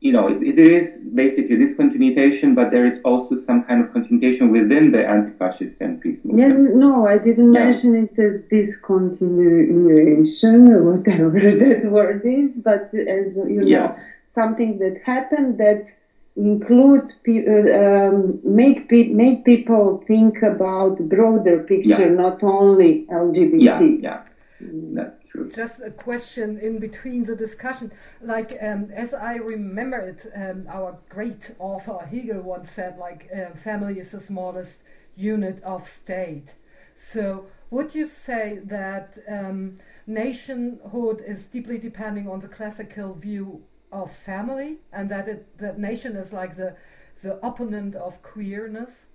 you 0.00 0.12
know, 0.12 0.28
it, 0.28 0.42
it 0.42 0.58
is 0.58 0.98
basically 1.14 1.56
discontinuation, 1.56 2.54
but 2.54 2.70
there 2.70 2.84
is 2.86 3.00
also 3.02 3.34
some 3.36 3.64
kind 3.64 3.82
of 3.82 3.90
continuation 3.92 4.50
within 4.52 4.90
the 4.92 5.04
anti-fascist 5.06 5.76
and 5.80 6.00
peace 6.00 6.20
movement. 6.24 6.70
Yeah, 6.70 6.76
no, 6.78 7.06
I 7.06 7.18
didn't 7.18 7.52
Yeah. 7.54 7.64
mention 7.64 7.94
it 7.94 8.18
as 8.18 8.40
discontinuation, 8.42 10.68
or 10.68 10.82
whatever 10.92 11.40
that 11.40 11.84
word 11.90 12.22
is, 12.24 12.56
but 12.58 12.92
as 12.94 13.36
you 13.36 13.60
know, 13.60 13.66
Yeah. 13.66 13.96
something 14.30 14.78
that 14.78 14.98
happened 15.04 15.58
that 15.58 15.90
include 16.36 17.12
pe- 17.24 17.46
uh, 17.46 17.82
um, 17.82 18.38
make 18.44 18.88
pe- 18.90 19.12
make 19.24 19.44
people 19.44 20.02
think 20.06 20.42
about 20.42 20.98
broader 21.08 21.58
picture, 21.60 22.08
Yeah. 22.08 22.22
not 22.24 22.42
only 22.42 23.06
LGBT. 23.10 23.82
Yeah, 24.02 24.08
yeah, 24.08 24.20
true. 24.58 25.10
Just 25.44 25.80
a 25.80 25.90
question 25.90 26.58
in 26.58 26.78
between 26.78 27.24
the 27.24 27.36
discussion. 27.36 27.92
Like, 28.20 28.56
um, 28.60 28.90
as 28.92 29.12
I 29.12 29.36
remember 29.36 29.98
it, 29.98 30.26
um, 30.34 30.66
our 30.68 30.98
great 31.08 31.54
author 31.58 32.06
Hegel 32.06 32.42
once 32.42 32.70
said, 32.70 32.98
like, 32.98 33.28
uh, 33.34 33.56
family 33.56 33.98
is 33.98 34.12
the 34.12 34.20
smallest 34.20 34.82
unit 35.16 35.62
of 35.62 35.88
state. 35.88 36.54
So, 36.94 37.46
would 37.70 37.94
you 37.94 38.06
say 38.06 38.60
that 38.64 39.18
um, 39.28 39.78
nationhood 40.06 41.22
is 41.26 41.44
deeply 41.44 41.78
depending 41.78 42.28
on 42.28 42.40
the 42.40 42.48
classical 42.48 43.14
view 43.14 43.64
of 43.92 44.14
family, 44.14 44.78
and 44.92 45.10
that 45.10 45.28
it, 45.28 45.58
that 45.58 45.78
nation 45.78 46.16
is 46.16 46.32
like 46.32 46.56
the 46.56 46.76
the 47.22 47.44
opponent 47.44 47.94
of 47.94 48.22
queerness? 48.22 49.06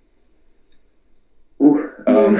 Ooh, 2.22 2.28
um, 2.28 2.36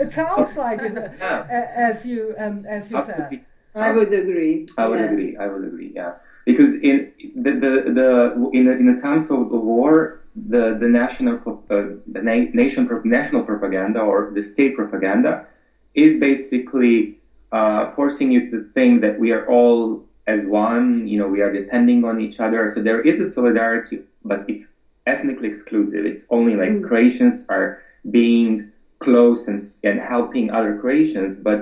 it 0.00 0.12
sounds 0.12 0.56
like 0.56 0.80
it, 0.82 0.94
yeah. 1.18 1.46
as 1.76 2.06
you 2.06 2.34
um, 2.38 2.64
as 2.66 2.90
you 2.90 3.02
said. 3.04 3.44
I 3.74 3.90
would 3.90 4.12
agree. 4.12 4.68
I 4.76 4.86
would 4.86 5.00
Yeah. 5.00 5.10
agree. 5.10 5.36
I 5.36 5.46
would 5.48 5.64
agree. 5.64 5.92
Yeah, 5.94 6.12
because 6.44 6.74
in 6.76 7.12
the 7.36 7.52
the, 7.52 7.72
the 7.98 8.50
in 8.52 8.66
the, 8.66 8.72
in 8.72 8.86
the 8.94 8.98
times 9.00 9.30
of 9.30 9.50
the 9.50 9.56
war, 9.56 10.20
the 10.48 10.76
the 10.78 10.88
national 10.88 11.36
uh, 11.70 11.96
the 12.14 12.22
na- 12.22 12.50
nation 12.52 12.86
pro- 12.86 13.02
national 13.04 13.42
propaganda 13.44 14.00
or 14.00 14.30
the 14.34 14.42
state 14.42 14.76
propaganda 14.76 15.46
is 15.94 16.18
basically 16.18 17.18
uh, 17.52 17.90
forcing 17.92 18.30
you 18.32 18.50
to 18.50 18.64
think 18.74 19.00
that 19.02 19.18
we 19.18 19.30
are 19.32 19.46
all 19.48 20.04
as 20.26 20.44
one. 20.46 21.06
You 21.08 21.18
know, 21.20 21.28
we 21.28 21.40
are 21.40 21.52
depending 21.52 22.04
on 22.04 22.20
each 22.20 22.40
other. 22.40 22.68
So 22.68 22.82
there 22.82 23.00
is 23.00 23.20
a 23.20 23.26
solidarity, 23.26 24.00
but 24.24 24.44
it's 24.48 24.68
ethnically 25.06 25.48
exclusive. 25.48 26.04
It's 26.06 26.24
only 26.30 26.56
like 26.56 26.70
Mm. 26.70 26.86
Croatians 26.88 27.46
are 27.48 27.80
being 28.10 28.71
close 29.02 29.48
and 29.48 29.60
and 29.84 30.00
helping 30.00 30.50
other 30.50 30.78
Croatians, 30.80 31.36
but 31.36 31.58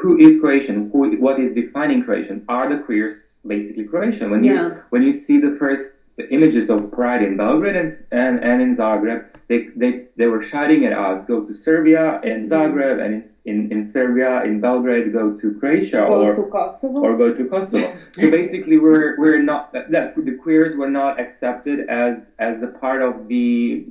who 0.00 0.16
is 0.16 0.40
Croatian? 0.40 0.90
Who, 0.90 1.16
what 1.18 1.38
is 1.38 1.52
defining 1.52 2.02
Croatian? 2.02 2.44
Are 2.48 2.68
the 2.68 2.82
queers 2.82 3.38
basically 3.46 3.84
Croatian? 3.84 4.30
When 4.30 4.42
you 4.44 4.54
Yeah. 4.54 4.70
when 4.90 5.02
you 5.02 5.12
see 5.12 5.38
the 5.38 5.54
first 5.62 5.94
images 6.30 6.70
of 6.70 6.90
Pride 6.90 7.22
in 7.22 7.36
Belgrade 7.36 7.76
and 7.76 7.90
and, 8.12 8.42
and 8.42 8.60
in 8.60 8.70
Zagreb, 8.74 9.24
they, 9.48 9.68
they 9.76 10.04
they 10.16 10.26
were 10.26 10.42
shouting 10.42 10.84
at 10.84 10.92
us, 10.92 11.24
"Go 11.24 11.42
to 11.48 11.54
Serbia 11.54 12.20
and 12.22 12.46
mm-hmm. 12.46 12.52
Zagreb, 12.52 12.96
and 13.04 13.14
in 13.14 13.22
in, 13.50 13.72
in 13.72 13.84
Serbia 13.84 14.42
in 14.44 14.60
Belgrade, 14.60 15.12
go 15.12 15.32
to 15.32 15.54
Croatia 15.58 16.04
Go 16.08 16.22
or 16.22 16.34
to 16.34 16.44
Kosovo. 16.44 16.98
or 17.00 17.16
go 17.16 17.32
to 17.34 17.44
Kosovo." 17.44 17.96
so 18.12 18.30
basically, 18.30 18.78
we're 18.78 19.18
we're 19.18 19.42
not 19.42 19.72
that, 19.72 19.90
that 19.90 20.14
the 20.16 20.34
queers 20.42 20.76
were 20.76 20.90
not 20.90 21.18
accepted 21.18 21.88
as 21.88 22.32
as 22.38 22.62
a 22.62 22.68
part 22.68 23.02
of 23.02 23.28
the 23.28 23.84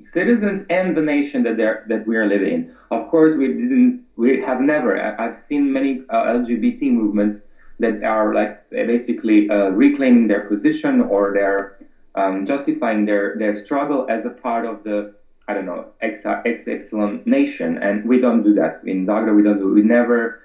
citizens 0.00 0.64
and 0.68 0.96
the 0.96 1.02
nation 1.02 1.42
that 1.42 1.56
they're 1.56 1.82
that 1.86 2.06
we 2.06 2.16
are 2.16 2.26
living 2.26 2.52
in. 2.52 2.70
Of 2.90 3.08
course, 3.08 3.34
we 3.34 3.48
didn't. 3.48 4.00
We 4.16 4.40
have 4.40 4.60
never. 4.60 5.20
I've 5.20 5.36
seen 5.36 5.72
many 5.72 6.00
uh, 6.08 6.24
LGBT 6.24 6.92
movements 6.92 7.42
that 7.78 8.02
are 8.02 8.32
like 8.34 8.60
basically 8.70 9.48
uh, 9.48 9.68
reclaiming 9.70 10.26
their 10.28 10.40
position 10.40 11.00
or 11.00 11.32
they're 11.32 11.72
um, 12.14 12.44
justifying 12.44 13.04
their 13.04 13.36
their 13.38 13.54
struggle 13.54 14.06
as 14.08 14.24
a 14.24 14.30
part 14.30 14.64
of 14.64 14.82
the 14.82 15.10
I 15.48 15.54
don't 15.54 15.64
know 15.66 15.88
ex 16.00 16.24
ex 16.44 16.66
epsilon 16.68 17.22
nation, 17.24 17.78
and 17.78 18.04
we 18.04 18.18
don't 18.18 18.42
do 18.42 18.52
that 18.54 18.80
in 18.84 19.04
Zagreb. 19.04 19.34
We 19.34 19.42
don't 19.42 19.58
do. 19.58 19.72
We 19.72 19.82
never. 19.82 20.38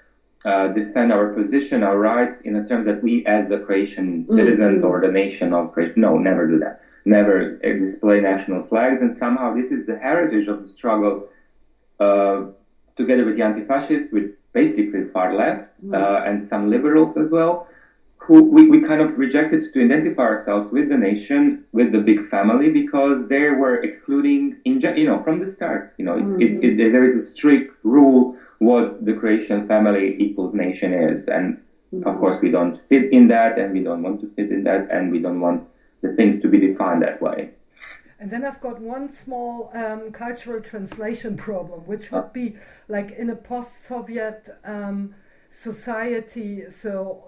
Uh, 0.45 0.67
defend 0.67 1.11
our 1.11 1.33
position, 1.33 1.81
our 1.81 1.97
rights, 1.97 2.41
in 2.41 2.53
the 2.53 2.61
terms 2.61 2.85
that 2.85 3.01
we, 3.01 3.25
as 3.25 3.49
the 3.49 3.57
Croatian 3.57 4.23
citizens 4.31 4.83
or 4.83 5.01
the 5.01 5.07
nation 5.09 5.51
of 5.51 5.71
Croatia, 5.71 5.93
no, 5.97 6.15
never 6.15 6.47
do 6.47 6.59
that 6.59 6.79
never 7.07 7.59
uh, 7.63 7.67
display 7.85 8.17
national 8.31 8.61
flags, 8.69 8.97
and 9.01 9.11
somehow 9.23 9.47
this 9.59 9.69
is 9.71 9.81
the 9.85 9.97
heritage 9.97 10.47
of 10.53 10.57
the 10.61 10.69
struggle, 10.77 11.15
uh, 12.05 12.37
together 12.95 13.23
with 13.25 13.35
the 13.37 13.43
anti-fascists, 13.49 14.09
with 14.11 14.27
basically 14.53 15.03
far 15.13 15.29
left 15.43 15.69
uh, 15.93 16.27
and 16.27 16.45
some 16.51 16.63
liberals 16.75 17.15
as 17.15 17.29
well, 17.29 17.53
who 18.17 18.37
we, 18.55 18.61
we 18.73 18.79
kind 18.81 19.01
of 19.05 19.09
rejected 19.17 19.61
to 19.73 19.77
identify 19.87 20.23
ourselves 20.23 20.65
with 20.75 20.89
the 20.89 20.97
nation, 20.97 21.63
with 21.71 21.89
the 21.91 21.99
big 21.99 22.19
family, 22.35 22.69
because 22.81 23.27
they 23.33 23.49
were 23.61 23.75
excluding, 23.87 24.57
in, 24.65 24.81
you 25.01 25.07
know, 25.09 25.19
from 25.23 25.39
the 25.39 25.47
start. 25.47 25.93
You 25.97 26.05
know, 26.05 26.17
it's, 26.21 26.33
it, 26.43 26.51
it, 26.65 26.91
there 26.93 27.05
is 27.05 27.15
a 27.15 27.21
strict 27.21 27.69
rule 27.83 28.37
what 28.59 29.05
the 29.05 29.13
Croatian 29.13 29.67
family 29.67 30.05
equals 30.25 30.53
nation 30.53 30.91
is, 30.93 31.27
and 31.27 31.45
of 32.05 32.17
course 32.21 32.37
we 32.41 32.49
don't 32.51 32.75
fit 32.89 33.13
in 33.17 33.27
that, 33.29 33.57
and 33.59 33.71
we 33.71 33.81
don't 33.87 34.01
want 34.01 34.19
to 34.21 34.27
fit 34.35 34.51
in 34.51 34.63
that, 34.63 34.89
and 34.91 35.11
we 35.11 35.19
don't 35.19 35.39
want 35.39 35.59
the 36.01 36.13
things 36.13 36.39
to 36.41 36.47
be 36.47 36.59
defined 36.59 37.01
that 37.01 37.21
way. 37.21 37.51
And 38.19 38.31
then 38.31 38.43
I've 38.45 38.61
got 38.61 38.79
one 38.81 39.11
small 39.11 39.71
um, 39.73 40.11
cultural 40.11 40.61
translation 40.61 41.37
problem, 41.47 41.81
which 41.81 42.11
would 42.11 42.33
be 42.33 42.55
like 42.87 43.11
in 43.11 43.29
a 43.29 43.35
post-Soviet 43.35 44.57
um, 44.65 45.13
society. 45.51 46.69
So 46.69 47.25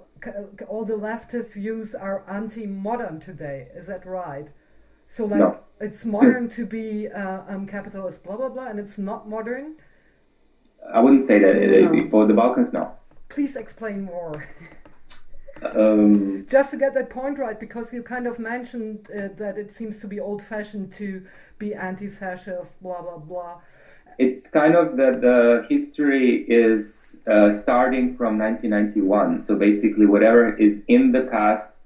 all 0.67 0.85
the 0.85 0.95
leftist 0.97 1.53
views 1.53 1.93
are 1.95 2.23
anti-modern 2.27 3.19
today. 3.19 3.67
Is 3.75 3.87
that 3.87 4.05
right? 4.05 4.47
So 5.07 5.25
like 5.25 5.39
No. 5.39 5.59
it's 5.79 6.05
modern 6.05 6.49
to 6.49 6.65
be 6.65 7.07
uh, 7.07 7.41
um, 7.47 7.65
capitalist, 7.67 8.23
blah 8.23 8.37
blah 8.37 8.49
blah, 8.49 8.67
and 8.67 8.79
it's 8.79 8.97
not 8.97 9.27
modern. 9.29 9.75
I 10.93 10.99
wouldn't 10.99 11.23
say 11.23 11.39
that 11.39 11.55
No. 11.55 12.09
for 12.09 12.25
the 12.27 12.33
Balkans, 12.33 12.73
no. 12.73 12.91
Please 13.29 13.55
explain 13.55 14.03
more. 14.03 14.47
Um, 15.63 16.45
Just 16.49 16.71
to 16.71 16.77
get 16.77 16.93
that 16.93 17.09
point 17.09 17.37
right, 17.39 17.59
because 17.59 17.93
you 17.93 18.03
kind 18.03 18.27
of 18.27 18.39
mentioned 18.39 19.07
uh, 19.11 19.29
that 19.37 19.57
it 19.57 19.71
seems 19.71 19.99
to 20.01 20.07
be 20.07 20.19
old-fashioned 20.19 20.93
to 20.93 21.25
be 21.57 21.73
anti-fascist, 21.73 22.81
blah 22.81 23.01
blah 23.01 23.17
blah. 23.17 23.55
it's 24.17 24.47
kind 24.47 24.75
of 24.75 24.97
that 24.97 25.21
the 25.21 25.65
history 25.69 26.43
is 26.47 27.17
uh, 27.27 27.51
starting 27.51 28.15
from 28.17 28.37
1991. 28.37 29.41
So 29.41 29.55
basically, 29.55 30.05
whatever 30.05 30.55
is 30.57 30.81
in 30.87 31.11
the 31.11 31.21
past 31.23 31.77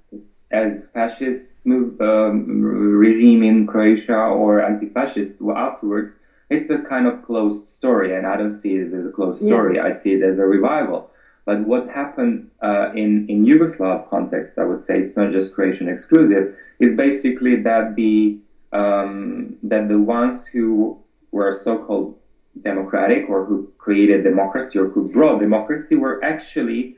as 0.50 0.86
fascist 0.94 1.54
move, 1.64 2.00
um, 2.00 2.62
regime 2.62 3.42
in 3.42 3.66
Croatia 3.66 4.16
or 4.16 4.62
anti-fascist 4.62 5.34
afterwards, 5.56 6.14
it's 6.50 6.70
a 6.70 6.78
kind 6.78 7.06
of 7.08 7.24
closed 7.24 7.66
story, 7.66 8.16
and 8.16 8.26
I 8.26 8.36
don't 8.36 8.52
see 8.52 8.74
it 8.76 8.92
as 8.92 9.04
a 9.06 9.10
closed 9.10 9.42
Yeah. 9.42 9.48
story. 9.48 9.80
I 9.80 9.92
see 9.92 10.12
it 10.14 10.22
as 10.22 10.38
a 10.38 10.46
revival. 10.46 11.10
But 11.44 11.60
what 11.60 11.88
happened 11.88 12.48
uh, 12.62 12.90
in 12.94 13.26
in 13.28 13.44
Yugoslav 13.44 14.08
context, 14.08 14.58
I 14.58 14.64
would 14.64 14.82
say 14.82 14.98
it's 14.98 15.16
not 15.16 15.30
just 15.30 15.52
Croatian 15.52 15.88
exclusive, 15.88 16.54
is 16.78 16.94
basically 16.94 17.56
that 17.62 17.94
the 17.94 18.36
um, 18.72 19.56
that 19.62 19.88
the 19.88 19.98
ones 19.98 20.46
who 20.46 20.98
were 21.30 21.52
so-called 21.52 22.14
democratic 22.62 23.28
or 23.28 23.44
who 23.44 23.68
created 23.78 24.22
democracy 24.22 24.78
or 24.78 24.86
who 24.88 25.08
brought 25.08 25.38
democracy 25.38 25.96
were 25.96 26.22
actually 26.24 26.94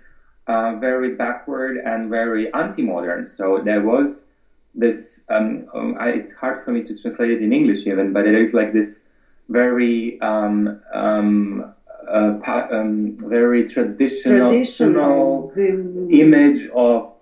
uh, 0.47 0.75
very 0.77 1.11
backward 1.15 1.79
and 1.79 2.09
very 2.09 2.53
anti-modern. 2.53 3.27
So 3.27 3.59
there 3.59 3.83
was 3.83 4.27
this. 4.75 5.23
Um, 5.29 5.65
um, 5.75 5.97
I, 5.99 6.11
it's 6.11 6.33
hard 6.33 6.63
for 6.65 6.71
me 6.71 6.83
to 6.83 6.95
translate 6.95 7.31
it 7.31 7.43
in 7.43 7.53
English 7.53 7.87
even, 7.87 8.13
but 8.13 8.27
it 8.27 8.35
is 8.35 8.55
like 8.55 8.73
this 8.73 9.01
very 9.49 10.21
um, 10.21 10.79
um, 10.93 11.73
uh, 12.09 12.33
pa- 12.43 12.67
um, 12.71 13.17
very 13.19 13.65
traditional, 13.65 14.51
Traditional. 14.51 15.53
The, 15.55 16.09
image 16.21 16.67
of 16.69 17.13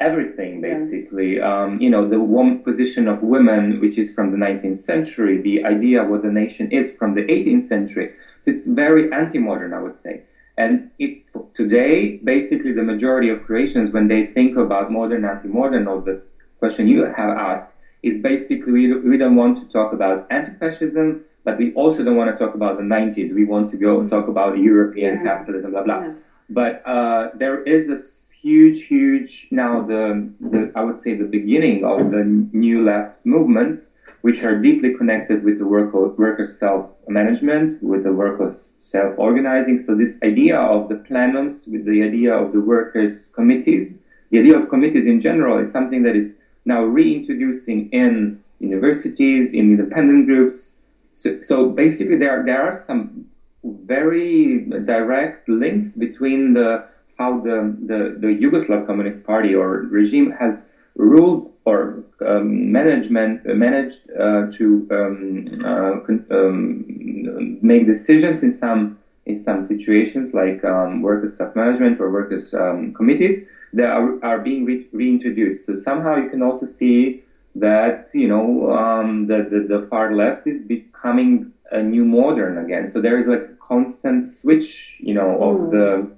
everything 0.00 0.60
basically. 0.60 1.34
Yes. 1.34 1.44
Um, 1.44 1.80
you 1.80 1.90
know, 1.90 2.04
the 2.08 2.20
one 2.20 2.58
position 2.68 3.06
of 3.08 3.22
women, 3.22 3.78
which 3.80 3.96
is 3.98 4.12
from 4.12 4.30
the 4.32 4.36
19th 4.36 4.78
century, 4.78 5.40
the 5.40 5.64
idea 5.64 6.02
of 6.02 6.08
what 6.08 6.22
the 6.22 6.30
nation 6.30 6.68
is 6.70 6.90
from 6.98 7.14
the 7.14 7.22
18th 7.22 7.64
century. 7.64 8.10
So 8.40 8.50
it's 8.50 8.66
very 8.66 9.10
anti-modern, 9.12 9.72
I 9.72 9.78
would 9.78 9.96
say. 9.96 10.22
And 10.58 10.88
it, 10.98 11.12
today, 11.54 12.18
basically, 12.22 12.72
the 12.72 12.82
majority 12.82 13.28
of 13.30 13.40
Croatians, 13.42 13.90
when 13.90 14.06
they 14.08 14.22
think 14.36 14.56
about 14.56 14.90
modern, 14.90 15.24
anti-modern, 15.24 15.86
or 15.86 16.00
the 16.00 16.18
question 16.58 16.86
you 16.86 17.04
have 17.04 17.30
asked, 17.30 17.70
is 18.02 18.18
basically 18.18 18.72
we, 18.72 18.94
we 19.10 19.16
don't 19.16 19.36
want 19.36 19.56
to 19.58 19.66
talk 19.66 19.92
about 19.92 20.26
anti-fascism, 20.30 21.22
but 21.44 21.58
we 21.58 21.72
also 21.74 22.04
don't 22.04 22.16
want 22.16 22.34
to 22.34 22.44
talk 22.44 22.54
about 22.54 22.76
the 22.76 22.82
90s. 22.82 23.34
We 23.34 23.44
want 23.44 23.70
to 23.70 23.76
go 23.76 23.98
mm-hmm. 23.98 24.08
talk 24.08 24.28
about 24.28 24.58
European 24.58 25.16
yeah. 25.16 25.22
capitalism, 25.22 25.72
blah 25.72 25.82
blah. 25.82 26.00
Yeah. 26.00 26.12
But 26.50 26.82
uh, 26.86 27.30
there 27.34 27.62
is 27.62 27.88
a 27.88 27.98
huge, 28.42 28.84
huge 28.84 29.48
now 29.50 29.82
the, 29.82 30.30
the 30.40 30.72
I 30.74 30.82
would 30.82 30.98
say 30.98 31.14
the 31.14 31.24
beginning 31.24 31.84
of 31.84 32.10
the 32.10 32.24
new 32.52 32.84
left 32.84 33.24
movements, 33.24 33.90
which 34.22 34.42
are 34.42 34.58
deeply 34.60 34.94
connected 34.94 35.44
with 35.44 35.58
the 35.58 35.66
work 35.66 35.92
workers' 35.94 36.58
self-management, 36.58 37.82
with 37.82 38.02
the 38.04 38.12
workers' 38.12 38.70
self-organizing. 38.80 39.78
So 39.78 39.94
this 39.94 40.18
idea 40.22 40.58
of 40.58 40.88
the 40.88 40.96
plenums, 40.96 41.66
with 41.70 41.84
the 41.84 42.02
idea 42.02 42.34
of 42.34 42.52
the 42.52 42.60
workers' 42.60 43.28
committees, 43.28 43.94
the 44.30 44.40
idea 44.40 44.58
of 44.58 44.68
committees 44.68 45.06
in 45.06 45.20
general 45.20 45.58
is 45.58 45.70
something 45.70 46.02
that 46.02 46.16
is 46.16 46.34
now 46.64 46.82
reintroducing 46.82 47.90
in 47.90 48.42
universities, 48.60 49.52
in 49.52 49.72
independent 49.72 50.26
groups. 50.26 50.76
So, 51.12 51.40
so 51.42 51.70
basically, 51.70 52.16
there 52.16 52.42
there 52.44 52.62
are 52.62 52.74
some 52.74 53.26
very 53.64 54.64
direct 54.84 55.48
links 55.48 55.92
between 55.92 56.54
the 56.54 56.84
how 57.18 57.40
the, 57.40 57.76
the, 57.86 58.16
the 58.18 58.26
Yugoslav 58.26 58.86
Communist 58.86 59.24
Party 59.24 59.54
or 59.54 59.82
regime 59.82 60.30
has 60.32 60.66
ruled 60.96 61.52
or 61.64 62.02
um, 62.26 62.72
management 62.72 63.44
managed 63.44 64.10
uh, 64.18 64.46
to 64.50 64.86
um, 64.90 65.62
uh, 65.64 66.34
um, 66.34 67.58
make 67.62 67.86
decisions 67.86 68.42
in 68.42 68.50
some 68.50 68.98
in 69.26 69.36
some 69.36 69.62
situations 69.62 70.34
like 70.34 70.64
um, 70.64 71.00
workers' 71.00 71.36
self-management 71.36 72.00
or 72.00 72.10
workers' 72.10 72.52
um, 72.54 72.92
committees 72.92 73.44
that 73.72 73.88
are, 73.88 74.18
are 74.24 74.40
being 74.40 74.64
re- 74.64 74.88
reintroduced. 74.90 75.64
So 75.64 75.76
somehow 75.76 76.16
you 76.16 76.28
can 76.28 76.42
also 76.42 76.66
see 76.66 77.22
that 77.54 78.08
you 78.14 78.28
know 78.28 78.72
um, 78.72 79.26
the, 79.26 79.46
the, 79.50 79.60
the 79.68 79.86
far 79.88 80.14
left 80.14 80.46
is 80.46 80.60
becoming 80.60 81.52
a 81.70 81.82
new 81.82 82.04
modern 82.04 82.58
again. 82.58 82.88
So 82.88 83.00
there 83.00 83.18
is 83.18 83.26
like 83.26 83.40
a 83.42 83.56
constant 83.58 84.28
switch, 84.28 84.96
you 85.00 85.14
know, 85.14 85.32
of 85.38 85.56
mm. 85.56 85.70
the 85.70 86.10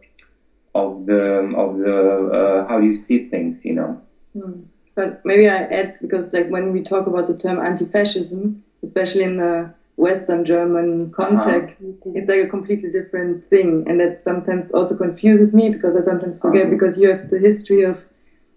of 0.74 1.06
the 1.06 1.54
of 1.56 1.78
the 1.78 2.30
uh, 2.32 2.68
how 2.68 2.78
you 2.78 2.94
see 2.94 3.28
things, 3.28 3.64
you 3.64 3.74
know. 3.74 4.00
Hmm. 4.32 4.62
But 4.94 5.24
maybe 5.24 5.48
I 5.48 5.62
add 5.64 5.98
because 6.00 6.32
like 6.32 6.48
when 6.48 6.72
we 6.72 6.82
talk 6.82 7.06
about 7.06 7.26
the 7.28 7.34
term 7.34 7.58
anti-fascism, 7.58 8.62
especially 8.82 9.24
in 9.24 9.36
the 9.36 9.72
Western 9.96 10.44
German 10.44 11.12
context, 11.12 11.76
uh-huh. 11.80 12.12
it's 12.14 12.28
like 12.28 12.44
a 12.44 12.48
completely 12.48 12.90
different 12.90 13.48
thing, 13.48 13.84
and 13.88 13.98
that 14.00 14.22
sometimes 14.24 14.70
also 14.72 14.96
confuses 14.96 15.52
me 15.52 15.68
because 15.68 15.96
I 15.96 16.04
sometimes 16.04 16.38
forget 16.40 16.62
uh-huh. 16.62 16.70
because 16.70 16.98
you 16.98 17.08
have 17.08 17.30
the 17.30 17.38
history 17.38 17.82
of 17.82 17.98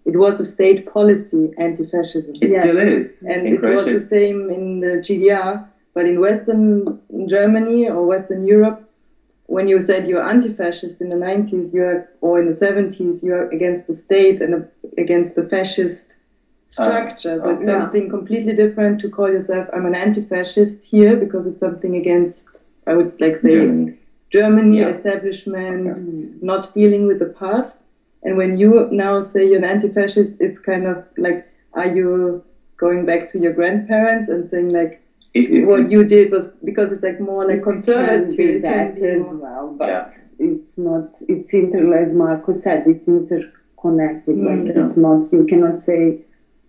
it 0.04 0.16
was 0.16 0.40
a 0.40 0.44
state 0.44 0.90
policy 0.92 1.52
anti-fascism. 1.58 2.34
It 2.40 2.52
yes. 2.52 2.60
still 2.60 2.78
is, 2.78 3.22
and 3.22 3.46
it 3.46 3.62
was 3.62 3.84
the 3.84 4.00
same 4.00 4.50
in 4.50 4.80
the 4.80 5.02
GDR, 5.06 5.66
but 5.94 6.06
in 6.06 6.20
Western 6.20 7.00
Germany 7.28 7.88
or 7.88 8.06
Western 8.06 8.46
Europe, 8.46 8.88
when 9.46 9.66
you 9.66 9.80
said 9.80 10.06
you're 10.06 10.28
anti-fascist 10.28 11.00
in 11.00 11.08
the 11.08 11.16
90s, 11.16 11.72
you're 11.72 12.08
or 12.20 12.38
in 12.38 12.46
the 12.52 12.54
70s, 12.54 13.22
you're 13.22 13.48
against 13.50 13.86
the 13.86 13.96
state 13.96 14.42
and 14.42 14.68
against 14.98 15.34
the 15.36 15.44
fascist 15.48 16.06
structure. 16.70 17.40
Uh, 17.40 17.42
so 17.42 17.50
it's 17.50 17.62
yeah. 17.64 17.80
something 17.80 18.10
completely 18.10 18.54
different 18.54 19.00
to 19.00 19.08
call 19.08 19.28
yourself 19.28 19.66
I'm 19.72 19.86
an 19.86 19.94
anti-fascist 19.94 20.74
here 20.82 21.16
because 21.16 21.46
it's 21.46 21.60
something 21.60 21.96
against 21.96 22.40
I 22.86 22.94
would 22.94 23.18
like 23.20 23.38
say 23.40 23.50
Germany, 23.50 23.98
Germany 24.30 24.78
yeah. 24.80 24.88
establishment, 24.88 25.86
yeah. 25.86 26.38
not 26.42 26.74
dealing 26.74 27.06
with 27.06 27.18
the 27.18 27.32
past. 27.42 27.77
And 28.22 28.36
when 28.36 28.58
you 28.58 28.88
now 28.90 29.24
say 29.32 29.46
you're 29.46 29.58
an 29.58 29.64
anti-fascist, 29.64 30.32
it's 30.40 30.58
kind 30.58 30.86
of 30.86 31.04
like 31.16 31.46
are 31.74 31.86
you 31.86 32.44
going 32.76 33.04
back 33.04 33.30
to 33.32 33.38
your 33.38 33.52
grandparents 33.52 34.28
and 34.28 34.48
saying 34.50 34.70
like 34.70 35.02
it, 35.34 35.66
what 35.66 35.90
you 35.90 36.04
did 36.04 36.30
was 36.30 36.46
because 36.64 36.90
it's 36.90 37.02
like 37.02 37.20
more 37.20 37.46
like 37.46 37.62
conservative 37.62 38.62
that 38.62 38.96
as 38.98 39.26
well, 39.30 39.74
but 39.78 39.88
yeah. 39.88 40.08
it's 40.38 40.78
not. 40.78 41.10
It's 41.28 41.52
inter, 41.52 41.96
as 41.96 42.14
Marco 42.14 42.52
said, 42.52 42.86
it's 42.86 43.06
interconnected. 43.06 44.36
Mm, 44.36 44.66
like 44.66 44.76
it's 44.76 44.96
not. 44.96 45.32
You 45.32 45.44
cannot 45.44 45.78
say 45.78 46.18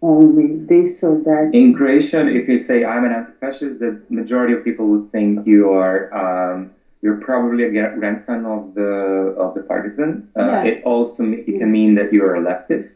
only 0.01 0.57
this 0.57 1.03
or 1.03 1.17
that. 1.23 1.51
In 1.53 1.73
Croatia, 1.73 2.27
if 2.27 2.47
you 2.47 2.59
say 2.59 2.83
I'm 2.83 3.05
an 3.05 3.13
anti-fascist, 3.13 3.79
the 3.79 4.01
majority 4.09 4.53
of 4.53 4.63
people 4.63 4.87
would 4.87 5.11
think 5.11 5.47
you 5.47 5.71
are. 5.71 6.13
Um, 6.13 6.71
you're 7.01 7.17
probably 7.17 7.63
a 7.63 7.69
grandson 7.69 8.45
of 8.45 8.73
the 8.73 8.91
of 9.37 9.53
the 9.53 9.61
partisan. 9.61 10.29
Uh, 10.37 10.45
yeah. 10.45 10.63
It 10.63 10.83
also 10.83 11.23
it 11.23 11.45
can 11.45 11.71
mean 11.71 11.95
that 11.95 12.11
you're 12.11 12.35
a 12.35 12.41
leftist. 12.41 12.95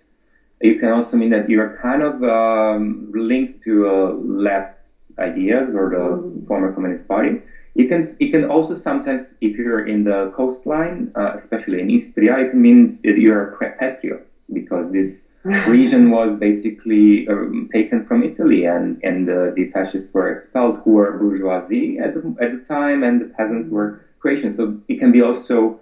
It 0.60 0.80
can 0.80 0.90
also 0.90 1.18
mean 1.18 1.30
that 1.32 1.50
you're 1.50 1.78
kind 1.82 2.02
of 2.02 2.24
um, 2.24 3.12
linked 3.14 3.64
to 3.64 3.88
a 3.88 4.14
left 4.14 4.80
ideas 5.20 5.76
or 5.76 5.90
the 5.90 5.98
mm-hmm. 5.98 6.46
former 6.48 6.72
Communist 6.74 7.08
Party. 7.08 7.42
It 7.76 7.88
can 7.88 8.06
you 8.20 8.32
can 8.32 8.46
also 8.46 8.76
sometimes, 8.76 9.36
if 9.42 9.58
you're 9.58 9.88
in 9.88 10.04
the 10.04 10.32
coastline, 10.36 11.12
uh, 11.16 11.34
especially 11.36 11.80
in 11.80 11.90
Istria, 11.90 12.38
it 12.38 12.56
means 12.56 13.02
that 13.02 13.18
you're 13.18 13.56
a 13.56 13.72
patriot 13.78 14.28
because 14.52 14.92
this 14.92 15.28
region 15.44 16.10
was 16.10 16.36
basically 16.36 17.28
um, 17.28 17.68
taken 17.72 18.02
from 18.06 18.24
Italy 18.24 18.66
and 18.66 18.98
and 19.04 19.30
uh, 19.30 19.52
the 19.56 19.66
fascists 19.74 20.14
were 20.14 20.30
expelled, 20.30 20.78
who 20.84 20.92
were 20.92 21.12
bourgeoisie 21.18 21.98
at 22.00 22.14
the, 22.14 22.22
at 22.40 22.52
the 22.52 22.58
time, 22.58 23.04
and 23.04 23.20
the 23.22 23.26
peasants 23.26 23.68
were 23.68 24.00
Croatian. 24.20 24.54
So 24.56 24.78
it 24.88 25.00
can 25.00 25.12
be 25.12 25.22
also 25.22 25.80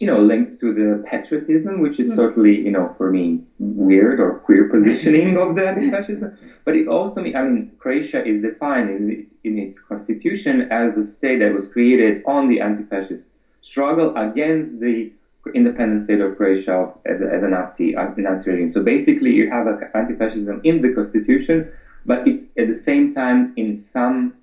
you 0.00 0.06
know, 0.06 0.18
linked 0.18 0.58
to 0.60 0.72
the 0.72 1.02
patriotism, 1.04 1.78
which 1.78 2.00
is 2.00 2.10
mm. 2.10 2.16
totally, 2.16 2.58
you 2.58 2.70
know, 2.70 2.90
for 2.96 3.10
me, 3.10 3.38
weird 3.58 4.18
or 4.18 4.32
queer 4.32 4.64
positioning 4.64 5.36
of 5.36 5.54
the 5.54 5.68
anti-fascism. 5.68 6.32
But 6.64 6.74
it 6.74 6.88
also, 6.88 7.20
I 7.20 7.42
mean, 7.42 7.70
Croatia 7.78 8.26
is 8.26 8.40
defined 8.40 8.88
in 8.88 9.10
its, 9.10 9.34
in 9.44 9.58
its 9.58 9.78
constitution 9.78 10.62
as 10.70 10.94
the 10.94 11.04
state 11.04 11.40
that 11.40 11.52
was 11.52 11.68
created 11.68 12.22
on 12.24 12.48
the 12.48 12.60
anti-fascist 12.60 13.26
struggle 13.60 14.16
against 14.16 14.80
the 14.80 15.12
independent 15.54 16.02
state 16.02 16.20
of 16.20 16.36
Croatia 16.36 16.90
as 17.06 17.20
a, 17.20 17.28
as 17.32 17.42
a 17.42 17.48
Nazi, 17.48 17.94
Nazi 18.16 18.50
regime. 18.50 18.68
So 18.68 18.80
basically, 18.80 19.32
you 19.32 19.48
have 19.48 19.66
anti-fascism 19.94 20.60
in 20.64 20.80
the 20.80 20.90
constitution, 20.90 21.68
but 22.04 22.26
it's 22.26 22.46
at 22.56 22.66
the 22.68 22.74
same 22.74 23.10
time 23.10 23.52
in 23.56 23.74
some 23.74 24.34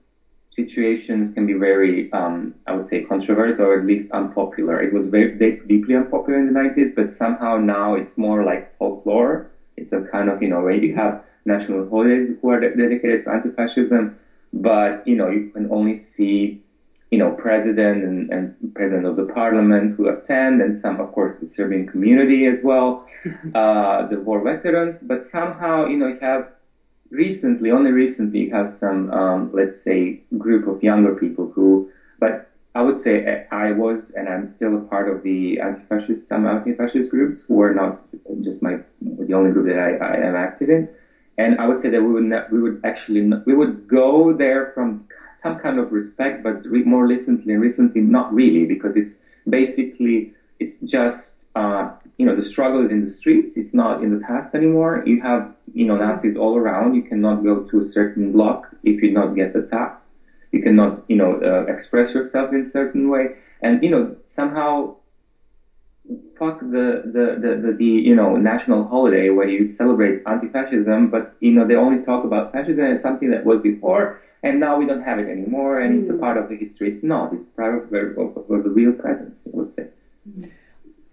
situations 0.58 1.30
can 1.30 1.46
be 1.46 1.54
very, 1.54 2.12
um, 2.12 2.54
I 2.66 2.72
would 2.74 2.88
say, 2.88 3.00
controversial 3.00 3.66
or 3.66 3.74
at 3.80 3.86
least 3.86 4.10
unpopular. 4.12 4.82
It 4.82 4.92
was 4.92 5.06
very 5.06 5.30
deeply 5.68 5.94
unpopular 5.96 6.40
in 6.40 6.46
the 6.48 6.52
90s, 6.52 6.96
but 6.96 7.12
somehow 7.12 7.58
now 7.58 7.94
it's 7.94 8.18
more 8.18 8.44
like 8.44 8.68
folklore. 8.78 9.46
It's 9.78 9.92
a 9.92 10.00
kind 10.00 10.30
of, 10.30 10.42
you 10.42 10.50
know, 10.50 10.62
where 10.62 10.74
you 10.74 10.96
have 10.96 11.22
national 11.46 11.88
holidays 11.88 12.32
who 12.42 12.50
are 12.50 12.60
dedicated 12.60 13.24
to 13.24 13.32
anti-fascism, 13.32 14.12
but, 14.52 15.06
you 15.06 15.16
know, 15.16 15.30
you 15.30 15.42
can 15.54 15.68
only 15.70 15.96
see, 15.96 16.58
you 17.12 17.18
know, 17.18 17.32
president 17.32 18.04
and, 18.04 18.30
and 18.30 18.54
president 18.74 19.06
of 19.06 19.16
the 19.16 19.24
parliament 19.24 19.94
who 19.96 20.08
attend, 20.08 20.62
and 20.62 20.76
some, 20.76 21.00
of 21.00 21.12
course, 21.12 21.38
the 21.38 21.46
Serbian 21.46 21.86
community 21.86 22.46
as 22.46 22.62
well, 22.62 23.06
uh, 23.56 24.06
the 24.08 24.20
war 24.20 24.42
veterans, 24.42 25.02
but 25.02 25.24
somehow, 25.24 25.86
you 25.86 25.98
know, 25.98 26.08
you 26.08 26.18
have 26.20 26.48
recently, 27.10 27.72
only 27.72 27.92
recently, 27.92 28.50
has 28.50 28.78
some, 28.78 29.10
um, 29.12 29.50
let's 29.54 29.80
say, 29.80 30.18
group 30.38 30.68
of 30.68 30.84
younger 30.84 31.14
people 31.14 31.48
who, 31.48 31.88
but 32.20 32.44
I 32.76 32.82
would 32.82 32.98
say 32.98 33.44
I 33.52 33.72
was 33.72 34.12
and 34.12 34.28
I'm 34.30 34.46
still 34.46 34.76
a 34.76 34.78
part 34.78 35.08
of 35.08 35.24
the 35.24 35.60
anti-fascist, 35.60 36.28
some 36.28 36.46
anti-fascist 36.46 37.10
groups 37.10 37.42
who 37.42 37.60
are 37.62 37.74
not 37.74 37.98
just 38.42 38.62
my, 38.62 38.78
the 39.02 39.34
only 39.34 39.50
group 39.52 39.66
that 39.66 39.80
I, 39.80 39.94
I 40.06 40.16
am 40.28 40.36
active 40.36 40.70
in. 40.70 40.88
And 41.40 41.60
I 41.60 41.66
would 41.66 41.80
say 41.80 41.90
that 41.90 42.02
we 42.02 42.12
would, 42.12 42.24
not, 42.24 42.52
we 42.52 42.60
would 42.60 42.80
actually, 42.84 43.22
not, 43.22 43.46
we 43.46 43.54
would 43.54 43.88
go 43.88 44.34
there 44.34 44.72
from 44.74 45.02
some 45.48 45.58
kind 45.66 45.80
of 45.80 45.92
respect, 45.92 46.44
but 46.44 46.66
re- 46.66 46.84
more 46.94 47.06
recently, 47.08 47.56
recently, 47.56 48.02
not 48.02 48.34
really, 48.34 48.66
because 48.66 48.96
it's 48.96 49.16
basically, 49.50 50.30
it's 50.60 50.78
just 50.96 51.46
uh, 51.56 51.90
you 52.18 52.26
know, 52.26 52.36
the 52.36 52.44
struggle 52.44 52.84
is 52.86 52.92
in 52.92 53.02
the 53.02 53.10
streets. 53.10 53.58
It's 53.58 53.74
not 53.74 54.04
in 54.04 54.12
the 54.12 54.18
past 54.18 54.54
anymore. 54.54 55.04
You 55.06 55.20
have, 55.22 55.50
you 55.74 55.86
know, 55.86 55.96
Nazis 55.96 56.36
all 56.36 56.56
around. 56.56 56.94
You 56.94 57.02
cannot 57.02 57.44
go 57.44 57.60
to 57.70 57.80
a 57.80 57.84
certain 57.84 58.32
block 58.32 58.70
if 58.84 59.02
you 59.02 59.10
not 59.12 59.36
get 59.36 59.56
attacked. 59.56 60.00
You 60.52 60.60
cannot, 60.62 61.02
you 61.08 61.16
know, 61.16 61.32
uh, 61.50 61.64
express 61.74 62.14
yourself 62.14 62.54
in 62.54 62.62
a 62.62 62.66
certain 62.66 63.10
way. 63.10 63.34
And, 63.62 63.82
you 63.84 63.90
know, 63.90 64.16
somehow 64.28 64.94
fuck 66.38 66.60
the, 66.60 67.02
the, 67.16 67.26
the, 67.44 67.56
the, 67.64 67.72
the 67.74 67.86
you 67.86 68.16
know, 68.16 68.36
national 68.36 68.84
holiday 68.84 69.30
where 69.30 69.48
you 69.48 69.68
celebrate 69.68 70.22
anti-fascism, 70.26 71.08
but, 71.08 71.34
you 71.40 71.52
know, 71.52 71.66
they 71.66 71.76
only 71.76 72.00
talk 72.00 72.24
about 72.24 72.52
fascism 72.52 72.86
as 72.86 73.02
something 73.02 73.30
that 73.32 73.44
was 73.44 73.60
before 73.60 74.18
and 74.44 74.60
now 74.60 74.78
we 74.78 74.86
don't 74.86 75.04
have 75.04 75.20
it 75.20 75.28
anymore 75.30 75.80
and 75.80 75.96
mm. 75.96 76.02
it's 76.02 76.10
a 76.10 76.14
mm. 76.14 76.20
part 76.20 76.38
of 76.38 76.50
the 76.50 76.56
history. 76.56 76.90
It's 76.90 77.04
not. 77.04 77.34
It's 77.34 77.48
part 77.48 77.84
of, 77.84 77.90
the 77.90 78.70
real 78.70 78.94
present, 78.94 79.36
I 79.46 79.50
would 79.54 79.74
say. 79.74 79.88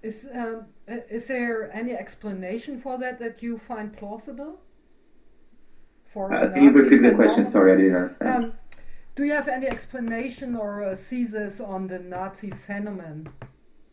Is 0.02 0.26
um, 0.34 0.66
uh, 0.90 0.96
is 1.08 1.26
there 1.26 1.74
any 1.74 1.92
explanation 1.92 2.80
for 2.80 2.98
that 2.98 3.18
that 3.20 3.42
you 3.42 3.56
find 3.56 3.96
plausible? 3.96 4.60
For 6.12 6.32
uh, 6.32 6.52
can 6.52 6.64
you 6.64 6.70
repeat 6.70 7.02
the 7.02 7.14
question? 7.14 7.46
Sorry, 7.46 7.72
I 7.72 7.76
didn't 7.76 7.96
understand. 7.96 8.44
Um, 8.44 8.52
do 9.16 9.24
you 9.24 9.32
have 9.32 9.48
any 9.48 9.66
explanation 9.66 10.56
or 10.56 10.82
a 10.82 10.96
thesis 10.96 11.60
on 11.60 11.86
the 11.86 11.98
Nazi 11.98 12.50
phenomenon? 12.50 13.28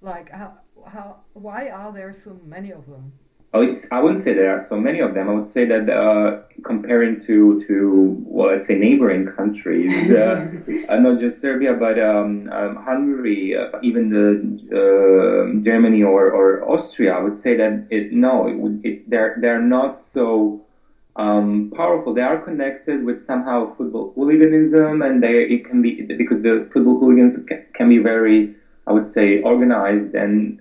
Like, 0.01 0.31
how, 0.31 0.53
how, 0.87 1.17
why 1.33 1.69
are 1.69 1.93
there 1.93 2.11
so 2.11 2.39
many 2.43 2.71
of 2.71 2.87
them? 2.87 3.13
Oh, 3.53 3.61
it's, 3.61 3.85
I 3.91 3.99
wouldn't 3.99 4.21
say 4.21 4.33
there 4.33 4.49
are 4.51 4.57
so 4.59 4.77
many 4.77 4.99
of 4.99 5.13
them. 5.13 5.27
I 5.29 5.33
would 5.33 5.47
say 5.47 5.65
that 5.65 5.89
uh, 5.89 6.37
comparing 6.63 7.19
to, 7.21 7.59
to, 7.67 8.15
well, 8.23 8.47
let's 8.47 8.65
say 8.67 8.75
neighboring 8.75 9.25
countries, 9.25 10.09
uh, 10.09 10.47
uh, 10.89 10.97
not 10.97 11.19
just 11.19 11.41
Serbia, 11.41 11.73
but 11.73 11.99
um, 11.99 12.47
um, 12.49 12.75
Hungary, 12.77 13.53
uh, 13.55 13.67
even 13.81 14.07
the, 14.09 14.39
uh, 14.71 15.59
Germany 15.61 16.01
or, 16.01 16.31
or 16.31 16.63
Austria, 16.63 17.11
I 17.13 17.19
would 17.19 17.35
say 17.35 17.53
that 17.55 17.83
it, 17.89 18.09
no, 18.13 18.47
it 18.47 18.57
would, 18.57 18.79
it, 18.83 19.01
they're, 19.05 19.33
they're 19.35 19.59
not 19.59 20.01
so 20.01 20.57
um, 21.17 21.69
powerful. 21.75 22.13
They 22.13 22.21
are 22.21 22.37
connected 22.37 23.03
with 23.03 23.21
somehow 23.21 23.73
football 23.75 24.13
hooliganism, 24.15 25.01
and 25.01 25.21
they, 25.21 25.43
it 25.43 25.65
can 25.65 25.81
be, 25.81 26.01
because 26.03 26.39
the 26.41 26.65
football 26.71 26.95
hooligans 26.97 27.35
can, 27.47 27.59
can 27.73 27.89
be 27.89 27.97
very, 27.97 28.49
I 28.87 28.93
would 28.93 29.05
say, 29.05 29.39
organized 29.39 30.13
and, 30.15 30.57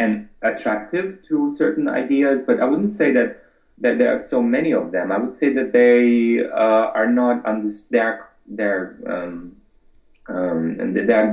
and 0.00 0.24
attractive 0.42 1.06
to 1.28 1.50
certain 1.50 1.86
ideas, 1.88 2.42
but 2.42 2.58
I 2.58 2.64
wouldn't 2.64 2.92
say 3.00 3.12
that 3.12 3.36
that 3.82 3.96
there 3.98 4.12
are 4.12 4.18
so 4.18 4.42
many 4.42 4.72
of 4.72 4.90
them. 4.92 5.10
I 5.12 5.18
would 5.18 5.34
say 5.34 5.48
that 5.54 5.72
they 5.72 6.40
uh, 6.64 6.86
are 6.98 7.10
not 7.20 7.44
under 7.44 7.70
they're 7.90 8.18
they're 8.46 8.96
um, 9.06 9.56
um, 10.28 10.76
and 10.80 10.96
they're 11.08 11.28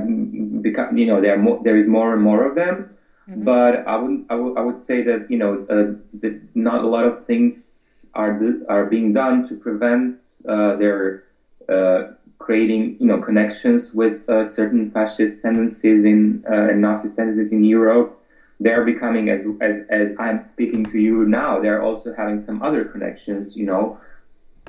become 0.60 0.96
you 0.96 1.06
know 1.06 1.20
there 1.20 1.36
more, 1.36 1.58
there 1.64 1.76
is 1.76 1.86
more 1.86 2.12
and 2.12 2.22
more 2.22 2.44
of 2.44 2.54
them. 2.54 2.90
Mm-hmm. 3.28 3.44
But 3.44 3.86
I 3.86 3.96
would 3.96 4.24
I 4.28 4.34
would 4.34 4.54
I 4.58 4.60
would 4.60 4.80
say 4.80 5.02
that 5.02 5.30
you 5.30 5.38
know 5.38 5.52
uh, 5.74 5.88
that 6.22 6.34
not 6.54 6.84
a 6.84 6.88
lot 6.88 7.04
of 7.04 7.24
things 7.24 8.06
are 8.14 8.32
are 8.68 8.84
being 8.84 9.12
done 9.12 9.48
to 9.48 9.54
prevent 9.54 10.14
uh, 10.46 10.76
their 10.76 11.22
uh, 11.68 12.00
creating 12.38 12.96
you 12.98 13.06
know 13.06 13.18
connections 13.18 13.92
with 13.94 14.16
uh, 14.28 14.44
certain 14.44 14.90
fascist 14.90 15.40
tendencies 15.40 16.04
in 16.04 16.42
uh, 16.50 16.70
and 16.70 16.80
Nazi 16.80 17.08
tendencies 17.08 17.52
in 17.52 17.64
Europe 17.64 18.17
they're 18.60 18.84
becoming 18.84 19.28
as 19.30 19.46
as 19.60 19.82
as 19.88 20.16
I'm 20.18 20.42
speaking 20.42 20.84
to 20.86 20.98
you 20.98 21.24
now. 21.24 21.60
They're 21.60 21.82
also 21.82 22.12
having 22.14 22.40
some 22.40 22.62
other 22.62 22.84
connections. 22.84 23.56
You 23.56 23.66
know, 23.66 24.00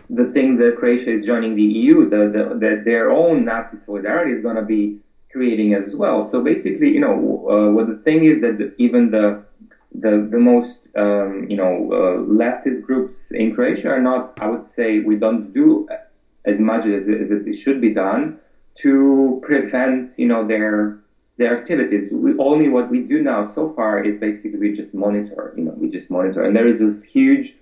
the 0.09 0.25
thing 0.25 0.57
that 0.57 0.77
Croatia 0.77 1.11
is 1.11 1.25
joining 1.25 1.55
the 1.55 1.63
EU, 1.63 2.09
the, 2.09 2.29
the, 2.35 2.55
the 2.55 2.81
their 2.83 3.11
own 3.11 3.45
Nazi 3.45 3.77
solidarity 3.77 4.31
is 4.31 4.41
going 4.41 4.55
to 4.55 4.63
be 4.63 4.99
creating 5.31 5.73
as 5.73 5.95
well. 5.95 6.23
So 6.23 6.41
basically, 6.43 6.89
you 6.89 6.99
know, 6.99 7.15
uh, 7.49 7.71
what 7.71 7.87
the 7.87 7.97
thing 7.97 8.23
is 8.23 8.41
that 8.41 8.57
the, 8.57 8.73
even 8.77 9.11
the 9.11 9.43
the 9.93 10.27
the 10.29 10.37
most 10.37 10.87
um, 10.95 11.47
you 11.49 11.57
know 11.57 11.89
uh, 11.91 12.17
leftist 12.43 12.81
groups 12.81 13.31
in 13.31 13.55
Croatia 13.55 13.89
are 13.89 14.01
not. 14.01 14.39
I 14.39 14.47
would 14.47 14.65
say 14.65 14.99
we 14.99 15.15
don't 15.15 15.51
do 15.53 15.87
as 16.45 16.59
much 16.59 16.85
as, 16.85 17.07
as 17.09 17.31
it 17.31 17.55
should 17.55 17.81
be 17.81 17.93
done 17.93 18.39
to 18.75 19.41
prevent 19.43 20.17
you 20.17 20.27
know 20.27 20.47
their 20.47 20.99
their 21.39 21.57
activities. 21.57 22.11
We, 22.11 22.35
only 22.37 22.67
what 22.69 22.89
we 22.89 22.99
do 22.99 23.19
now 23.21 23.43
so 23.43 23.69
far 23.75 23.99
is 24.03 24.17
basically 24.17 24.59
we 24.59 24.71
just 24.71 24.93
monitor. 24.93 25.51
You 25.55 25.63
know, 25.63 25.73
we 25.75 25.87
just 25.89 26.11
monitor, 26.11 26.43
and 26.43 26.55
there 26.55 26.67
is 26.67 26.79
this 26.79 27.01
huge 27.01 27.55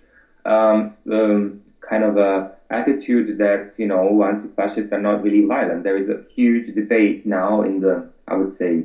um, 0.46 0.84
um, 1.12 1.60
kind 1.80 2.04
of 2.04 2.18
a 2.18 2.50
attitude 2.70 3.38
that 3.38 3.72
you 3.78 3.86
know 3.86 4.24
anti-fascists 4.24 4.92
are 4.92 5.00
not 5.10 5.22
really 5.22 5.42
violent. 5.42 5.84
There 5.84 5.96
is 5.98 6.10
a 6.10 6.20
huge 6.36 6.68
debate 6.74 7.26
now 7.26 7.62
in 7.62 7.80
the 7.80 8.04
I 8.28 8.36
would 8.36 8.52
say 8.52 8.84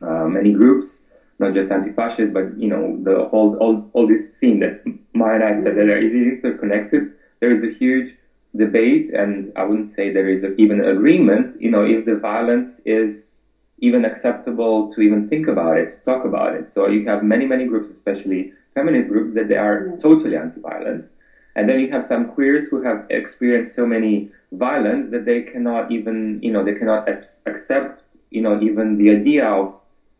uh, 0.00 0.26
many 0.26 0.52
groups, 0.52 1.02
not 1.38 1.52
just 1.52 1.70
anti-fascists, 1.70 2.32
but 2.32 2.46
you 2.58 2.68
know 2.68 2.96
the 3.02 3.24
whole 3.24 3.54
all, 3.56 3.84
all 3.92 4.06
this 4.06 4.26
scene 4.26 4.58
that 4.60 4.80
Maja 5.12 5.34
and 5.34 5.44
I 5.44 5.52
said 5.52 5.76
that 5.76 6.02
is 6.02 6.14
interconnected. 6.14 7.08
There 7.40 7.52
is 7.52 7.62
a 7.62 7.68
huge 7.68 8.16
debate, 8.56 9.10
and 9.12 9.52
I 9.54 9.64
wouldn't 9.64 9.88
say 9.88 10.08
there 10.10 10.28
is 10.28 10.44
a, 10.44 10.50
even 10.58 10.82
agreement. 10.82 11.54
You 11.58 11.70
know, 11.70 11.82
if 11.84 12.06
the 12.06 12.16
violence 12.16 12.80
is 12.86 13.43
even 13.88 14.04
acceptable 14.10 14.74
to 14.92 15.00
even 15.06 15.20
think 15.30 15.46
about 15.54 15.76
it, 15.82 15.88
talk 16.04 16.22
about 16.24 16.50
it. 16.58 16.72
So 16.74 16.78
you 16.94 17.04
have 17.10 17.20
many, 17.22 17.46
many 17.52 17.64
groups, 17.70 17.88
especially 17.90 18.40
feminist 18.74 19.08
groups, 19.08 19.34
that 19.36 19.48
they 19.48 19.56
are 19.66 19.76
totally 20.06 20.36
anti-violence. 20.36 21.10
And 21.56 21.68
then 21.68 21.78
you 21.82 21.88
have 21.94 22.04
some 22.12 22.22
queers 22.34 22.66
who 22.68 22.78
have 22.88 22.98
experienced 23.10 23.74
so 23.74 23.84
many 23.86 24.28
violence 24.52 25.04
that 25.12 25.24
they 25.24 25.40
cannot 25.52 25.90
even, 25.96 26.16
you 26.42 26.50
know, 26.52 26.62
they 26.64 26.76
cannot 26.80 27.02
accept, 27.50 28.02
you 28.30 28.42
know, 28.44 28.60
even 28.68 28.96
the 28.96 29.10
idea 29.10 29.44
of 29.46 29.66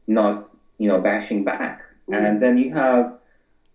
not, 0.07 0.55
you 0.79 0.89
know, 0.89 1.01
bashing 1.01 1.43
back. 1.43 1.83
Mm. 2.09 2.15
And 2.15 2.43
then 2.43 2.55
you 2.59 2.71
have, 2.73 3.05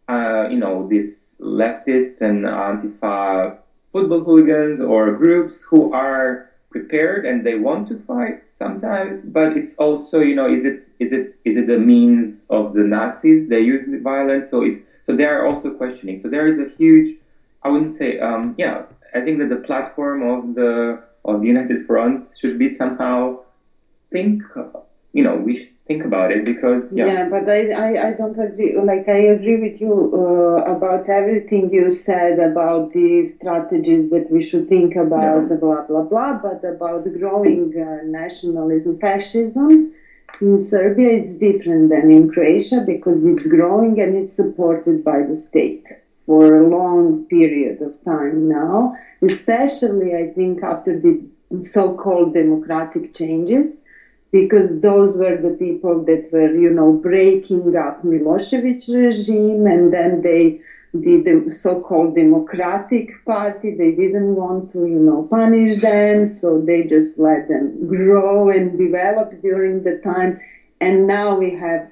uh, 0.07 0.47
you 0.49 0.59
know, 0.63 0.87
these 0.87 1.35
leftist 1.39 2.21
and 2.21 2.45
antifa 2.45 3.55
football 3.91 4.21
hooligans 4.21 4.79
or 4.79 5.11
groups 5.11 5.55
who 5.69 5.91
are 5.91 6.48
prepared 6.69 7.25
and 7.25 7.43
they 7.43 7.55
want 7.55 7.87
to 7.87 7.95
fight 7.97 8.47
sometimes 8.47 9.25
but 9.25 9.55
it's 9.57 9.73
also 9.75 10.19
you 10.19 10.35
know 10.35 10.47
is 10.51 10.65
it 10.65 10.83
is 10.99 11.11
it 11.11 11.35
is 11.43 11.57
it 11.57 11.65
the 11.67 11.77
means 11.77 12.45
of 12.49 12.73
the 12.73 12.83
nazis? 12.83 13.47
They 13.47 13.61
use 13.61 13.85
the 13.85 13.97
violence 13.97 14.49
so 14.49 14.63
is 14.63 14.79
so 15.05 15.15
they 15.15 15.25
are 15.25 15.45
also 15.45 15.71
questioning. 15.71 16.19
So 16.19 16.27
there 16.29 16.47
is 16.47 16.59
a 16.59 16.65
huge 16.65 17.15
i 17.63 17.69
wouldn't 17.69 17.91
say 17.91 18.17
um 18.19 18.55
yeah 18.57 18.83
i 19.13 19.21
think 19.21 19.39
that 19.39 19.49
the 19.49 19.57
platform 19.57 20.21
of 20.23 20.53
the 20.55 20.99
of 21.25 21.41
the 21.41 21.47
united 21.47 21.85
front 21.85 22.23
should 22.39 22.57
be 22.57 22.69
somehow 22.69 23.37
think 24.11 24.41
you 25.13 25.23
know 25.23 25.35
we 25.35 25.55
should 25.57 25.73
think 25.87 26.05
about 26.05 26.31
it 26.31 26.45
because 26.45 26.93
yeah. 26.93 27.07
Yeah, 27.07 27.29
but 27.29 27.49
I, 27.49 27.71
I, 27.71 28.07
I 28.09 28.11
don't 28.13 28.39
agree. 28.39 28.77
Like 28.77 29.09
I 29.09 29.21
agree 29.35 29.59
with 29.65 29.81
you 29.81 29.93
uh, 30.13 30.71
about 30.75 31.09
everything 31.09 31.73
you 31.73 31.89
said 31.89 32.37
about 32.37 32.93
the 32.93 33.25
strategies 33.25 34.09
that 34.11 34.27
we 34.29 34.43
should 34.43 34.69
think 34.69 34.95
about, 34.95 35.49
yeah. 35.49 35.55
blah 35.55 35.81
blah 35.87 36.03
blah. 36.03 36.33
But 36.33 36.63
about 36.63 37.11
growing 37.17 37.73
uh, 37.75 38.05
nationalism, 38.05 38.99
fascism 38.99 39.93
in 40.41 40.57
Serbia, 40.57 41.09
it's 41.19 41.33
different 41.33 41.89
than 41.89 42.11
in 42.11 42.29
Croatia 42.29 42.83
because 42.85 43.25
it's 43.25 43.47
growing 43.47 43.99
and 43.99 44.15
it's 44.15 44.35
supported 44.35 45.03
by 45.03 45.23
the 45.23 45.35
state 45.35 45.87
for 46.27 46.61
a 46.61 46.69
long 46.69 47.25
period 47.25 47.81
of 47.81 47.93
time 48.05 48.47
now. 48.47 48.95
Especially, 49.21 50.15
I 50.15 50.31
think 50.33 50.61
after 50.63 50.97
the 50.99 51.19
so-called 51.59 52.35
democratic 52.35 53.15
changes 53.15 53.81
because 54.31 54.79
those 54.81 55.15
were 55.15 55.37
the 55.37 55.55
people 55.57 56.03
that 56.05 56.31
were, 56.31 56.53
you 56.55 56.69
know, 56.69 56.93
breaking 56.93 57.75
up 57.75 58.03
Milosevic 58.03 58.87
regime, 58.93 59.65
and 59.65 59.91
then 59.91 60.21
they 60.21 60.59
did 60.99 61.23
the 61.25 61.51
so-called 61.51 62.15
Democratic 62.15 63.23
Party. 63.25 63.75
They 63.75 63.91
didn't 63.91 64.35
want 64.35 64.71
to, 64.71 64.85
you 64.87 64.99
know, 64.99 65.23
punish 65.29 65.77
them, 65.81 66.25
so 66.27 66.59
they 66.59 66.83
just 66.83 67.19
let 67.19 67.47
them 67.47 67.87
grow 67.87 68.49
and 68.49 68.77
develop 68.77 69.39
during 69.41 69.83
the 69.83 69.97
time. 70.03 70.39
And 70.81 71.07
now 71.07 71.35
we 71.37 71.51
have 71.51 71.91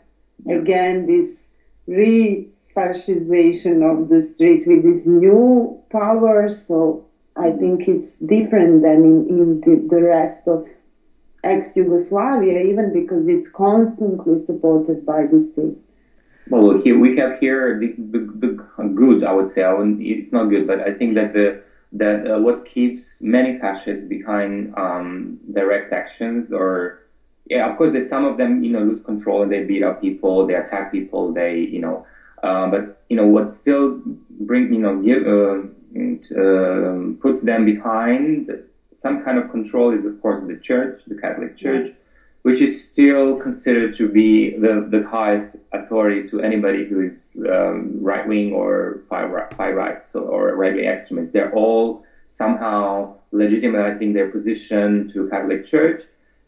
again 0.50 1.06
this 1.06 1.50
re-fascization 1.88 3.84
of 3.84 4.10
the 4.10 4.22
street 4.22 4.66
with 4.68 4.84
this 4.84 5.06
new 5.06 5.78
power. 5.92 6.50
So 6.50 7.06
I 7.36 7.52
think 7.52 7.88
it's 7.88 8.18
different 8.18 8.82
than 8.82 9.04
in, 9.04 9.28
in 9.30 9.62
the, 9.62 9.76
the 9.90 10.02
rest 10.02 10.48
of 10.48 10.68
ex-Yugoslavia, 11.44 12.62
even 12.62 12.92
because 12.92 13.28
it's 13.28 13.48
constantly 13.48 14.38
supported 14.38 15.06
by 15.06 15.26
the 15.26 15.40
state. 15.40 15.78
Well, 16.50 16.78
here 16.78 16.98
we 16.98 17.16
have 17.18 17.40
here 17.40 17.78
the, 17.80 17.94
the, 17.98 18.20
the 18.20 18.84
good, 18.90 19.24
I 19.24 19.34
would 19.34 19.50
say. 19.50 19.64
It's 20.00 20.32
not 20.32 20.46
good, 20.46 20.66
but 20.66 20.80
I 20.80 20.94
think 20.94 21.16
that 21.16 21.34
the 21.34 21.62
that 21.94 22.30
uh, 22.30 22.40
what 22.40 22.66
keeps 22.66 23.22
many 23.22 23.58
fascists 23.58 24.04
behind 24.04 24.74
um, 24.78 25.38
direct 25.54 25.94
actions, 25.94 26.52
or 26.52 27.00
yeah, 27.50 27.70
of 27.70 27.78
course, 27.78 27.92
there's 27.92 28.10
some 28.10 28.26
of 28.26 28.38
them, 28.38 28.64
you 28.64 28.72
know, 28.72 28.82
lose 28.82 29.00
control 29.02 29.42
and 29.42 29.52
they 29.52 29.64
beat 29.64 29.84
up 29.84 30.02
people, 30.02 30.46
they 30.46 30.56
attack 30.56 30.92
people, 30.92 31.32
they, 31.32 31.56
you 31.56 31.80
know, 31.80 32.06
uh, 32.44 32.68
but 32.68 32.98
you 33.10 33.16
know 33.16 33.26
what 33.26 33.52
still 33.52 34.00
bring, 34.42 34.72
you 34.72 34.80
know, 34.80 34.98
give 34.98 35.26
uh, 35.26 35.62
uh, 36.40 37.14
puts 37.20 37.42
them 37.42 37.66
behind 37.66 38.50
some 38.98 39.24
kind 39.24 39.38
of 39.38 39.52
control 39.52 39.94
is, 39.94 40.06
of 40.06 40.20
course, 40.22 40.42
the 40.42 40.58
church, 40.58 41.02
the 41.08 41.16
Catholic 41.16 41.56
Church, 41.56 41.94
which 42.42 42.62
is 42.62 42.74
still 42.84 43.36
considered 43.36 43.96
to 43.96 44.10
be 44.10 44.58
the, 44.58 44.88
the 44.90 45.06
highest 45.08 45.58
authority 45.72 46.28
to 46.30 46.42
anybody 46.42 46.84
who 46.84 47.02
is 47.02 47.28
um, 47.48 47.92
right 48.02 48.28
wing 48.28 48.54
or 48.54 49.02
far, 49.08 49.50
far 49.56 49.76
right 49.76 50.04
so, 50.04 50.22
or 50.22 50.56
right 50.56 50.74
wing 50.74 50.86
extremist. 50.86 51.32
They're 51.32 51.54
all 51.54 52.04
somehow 52.28 53.16
legitimizing 53.32 54.14
their 54.14 54.30
position 54.32 55.08
to 55.14 55.30
Catholic 55.30 55.64
Church. 55.64 56.04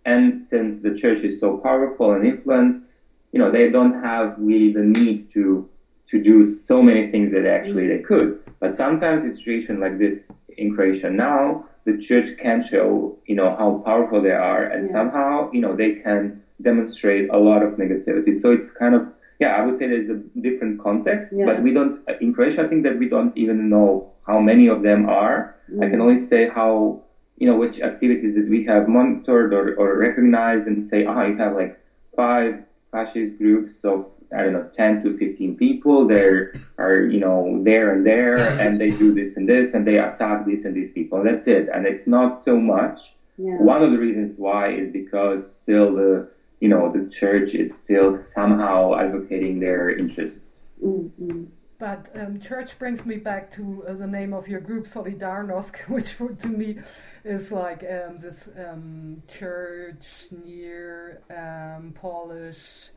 And 0.05 0.39
since 0.39 0.79
the 0.79 0.95
church 0.95 1.21
is 1.23 1.39
so 1.39 1.57
powerful 1.57 2.13
and 2.13 2.25
influenced, 2.25 2.89
you 3.31 3.37
know, 3.37 3.51
they 3.51 3.69
don't 3.69 4.01
have 4.01 4.33
really 4.39 4.73
the 4.73 4.81
need 4.81 5.31
to 5.33 5.69
to 6.07 6.19
do 6.19 6.49
so 6.49 6.81
many 6.81 7.11
things 7.11 7.31
that 7.31 7.45
actually 7.45 7.85
they 7.85 7.99
could. 7.99 8.39
But 8.59 8.73
sometimes 8.73 9.23
a 9.23 9.31
situation 9.31 9.79
like 9.79 9.99
this 9.99 10.25
in 10.57 10.73
Croatia 10.73 11.11
now, 11.11 11.68
the 11.85 11.93
church 11.97 12.35
can 12.37 12.61
show, 12.61 13.15
you 13.25 13.35
know, 13.35 13.55
how 13.57 13.81
powerful 13.85 14.21
they 14.21 14.31
are, 14.31 14.63
and 14.63 14.83
yes. 14.83 14.91
somehow, 14.91 15.49
you 15.51 15.59
know, 15.61 15.75
they 15.75 15.91
can 15.91 16.37
demonstrate 16.61 17.27
a 17.29 17.37
lot 17.37 17.63
of 17.63 17.71
negativity. 17.77 18.33
So 18.35 18.51
it's 18.51 18.69
kind 18.71 18.93
of 18.95 19.07
yeah, 19.39 19.55
I 19.57 19.61
would 19.61 19.75
say 19.75 19.87
there's 19.87 20.09
a 20.09 20.15
different 20.41 20.77
context, 20.79 21.31
Yes. 21.33 21.45
but 21.45 21.61
we 21.61 21.71
don't, 21.71 21.95
in 22.19 22.33
Croatia, 22.33 22.61
I 22.63 22.65
think 22.65 22.83
that 22.83 22.97
we 22.97 23.05
don't 23.05 23.31
even 23.37 23.69
know 23.69 24.03
how 24.27 24.37
many 24.37 24.67
of 24.67 24.81
them 24.81 25.05
are. 25.05 25.53
I 25.81 25.85
Mm. 25.85 25.89
can 25.91 26.01
only 26.01 26.17
say 26.17 26.45
how, 26.45 26.97
you 27.37 27.47
know, 27.47 27.55
which 27.55 27.79
activities 27.81 28.33
that 28.33 28.49
we 28.49 28.63
have 28.65 28.85
monitored 28.87 29.53
or, 29.53 29.71
or 29.77 29.95
recognized 29.95 30.67
and 30.67 30.85
say, 30.85 31.05
ah, 31.05 31.23
you 31.23 31.35
have 31.35 31.53
like 31.53 31.73
five 32.17 32.59
fascist 32.91 33.37
groups 33.37 33.85
of, 33.85 34.05
I 34.35 34.43
don't 34.43 34.53
know, 34.53 34.69
10 34.71 35.03
to 35.03 35.17
15 35.17 35.57
people. 35.57 36.07
They 36.07 36.49
are, 36.77 37.01
you 37.01 37.19
know, 37.19 37.61
there 37.63 37.93
and 37.93 38.05
there, 38.05 38.37
and 38.59 38.79
they 38.79 38.89
do 38.89 39.13
this 39.13 39.37
and 39.37 39.49
this, 39.49 39.73
and 39.73 39.87
they 39.87 39.97
attack 39.97 40.45
this 40.45 40.65
and 40.65 40.75
these 40.75 40.91
people. 40.91 41.23
That's 41.23 41.47
it. 41.47 41.69
And 41.73 41.85
it's 41.85 42.07
not 42.07 42.37
so 42.37 42.59
much. 42.59 43.15
Yeah. 43.37 43.57
One 43.57 43.81
of 43.81 43.91
the 43.91 43.97
reasons 43.97 44.37
why 44.37 44.73
is 44.73 44.91
because 44.91 45.55
still 45.55 45.95
the, 45.95 46.29
you 46.59 46.69
know, 46.69 46.91
the 46.91 47.09
church 47.09 47.55
is 47.55 47.73
still 47.73 48.23
somehow 48.23 48.95
advocating 48.95 49.59
their 49.59 49.89
interests. 49.97 50.59
Mm, 50.83 51.09
mm. 51.21 51.47
But 51.79 52.09
um, 52.13 52.41
church 52.41 52.77
brings 52.77 53.05
me 53.05 53.15
back 53.15 53.53
to 53.53 53.85
uh, 53.87 53.93
the 53.93 54.05
name 54.05 54.33
of 54.33 54.49
your 54.49 54.59
group, 54.59 54.85
Solidarnost, 54.85 55.77
which 55.87 56.11
for, 56.11 56.33
to 56.33 56.47
me 56.47 56.79
is 57.23 57.51
like 57.53 57.83
um, 57.83 58.17
this 58.17 58.49
um, 58.57 59.23
church 59.29 60.05
near 60.43 61.21
um, 61.31 61.93
Polish 61.93 62.89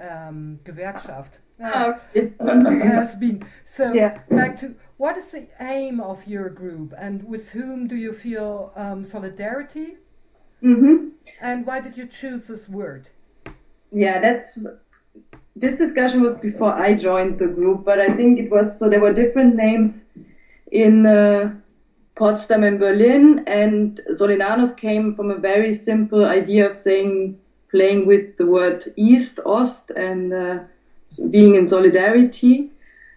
um, 0.00 0.58
Gewerkschaft. 0.64 1.38
Uh, 1.62 1.98
It's, 2.14 2.34
it 2.40 2.80
has 2.82 3.14
been. 3.16 3.42
So 3.64 3.92
Yeah. 3.92 4.18
back 4.30 4.58
to 4.60 4.74
what 4.96 5.16
is 5.16 5.30
the 5.32 5.48
aim 5.60 6.00
of 6.00 6.26
your 6.26 6.48
group 6.50 6.94
and 6.96 7.24
with 7.24 7.50
whom 7.52 7.88
do 7.88 7.96
you 7.96 8.12
feel 8.12 8.72
um, 8.76 9.04
solidarity 9.04 9.96
hmm 10.60 11.08
and 11.40 11.66
why 11.66 11.80
did 11.80 11.96
you 11.96 12.06
choose 12.06 12.46
this 12.48 12.68
word? 12.68 13.10
Yeah, 13.90 14.20
that's 14.20 14.66
this 15.56 15.74
discussion 15.76 16.20
was 16.22 16.34
before 16.38 16.72
I 16.72 16.94
joined 16.94 17.38
the 17.38 17.46
group, 17.46 17.84
but 17.84 17.98
I 17.98 18.08
think 18.16 18.38
it 18.38 18.50
was 18.50 18.78
so 18.78 18.88
there 18.88 19.00
were 19.00 19.12
different 19.12 19.54
names 19.56 20.02
in 20.72 21.06
uh, 21.06 21.54
Potsdam 22.16 22.64
and 22.64 22.78
Berlin, 22.78 23.44
and 23.46 24.00
Solidarnost 24.18 24.76
came 24.76 25.14
from 25.14 25.30
a 25.30 25.36
very 25.38 25.74
simple 25.74 26.24
idea 26.24 26.70
of 26.70 26.76
saying 26.76 27.38
playing 27.70 28.06
with 28.06 28.24
the 28.36 28.46
word 28.46 28.90
East, 28.96 29.38
Ost, 29.44 29.90
and 29.96 30.32
uh, 30.32 30.58
being 31.30 31.54
in 31.54 31.66
solidarity, 31.66 32.66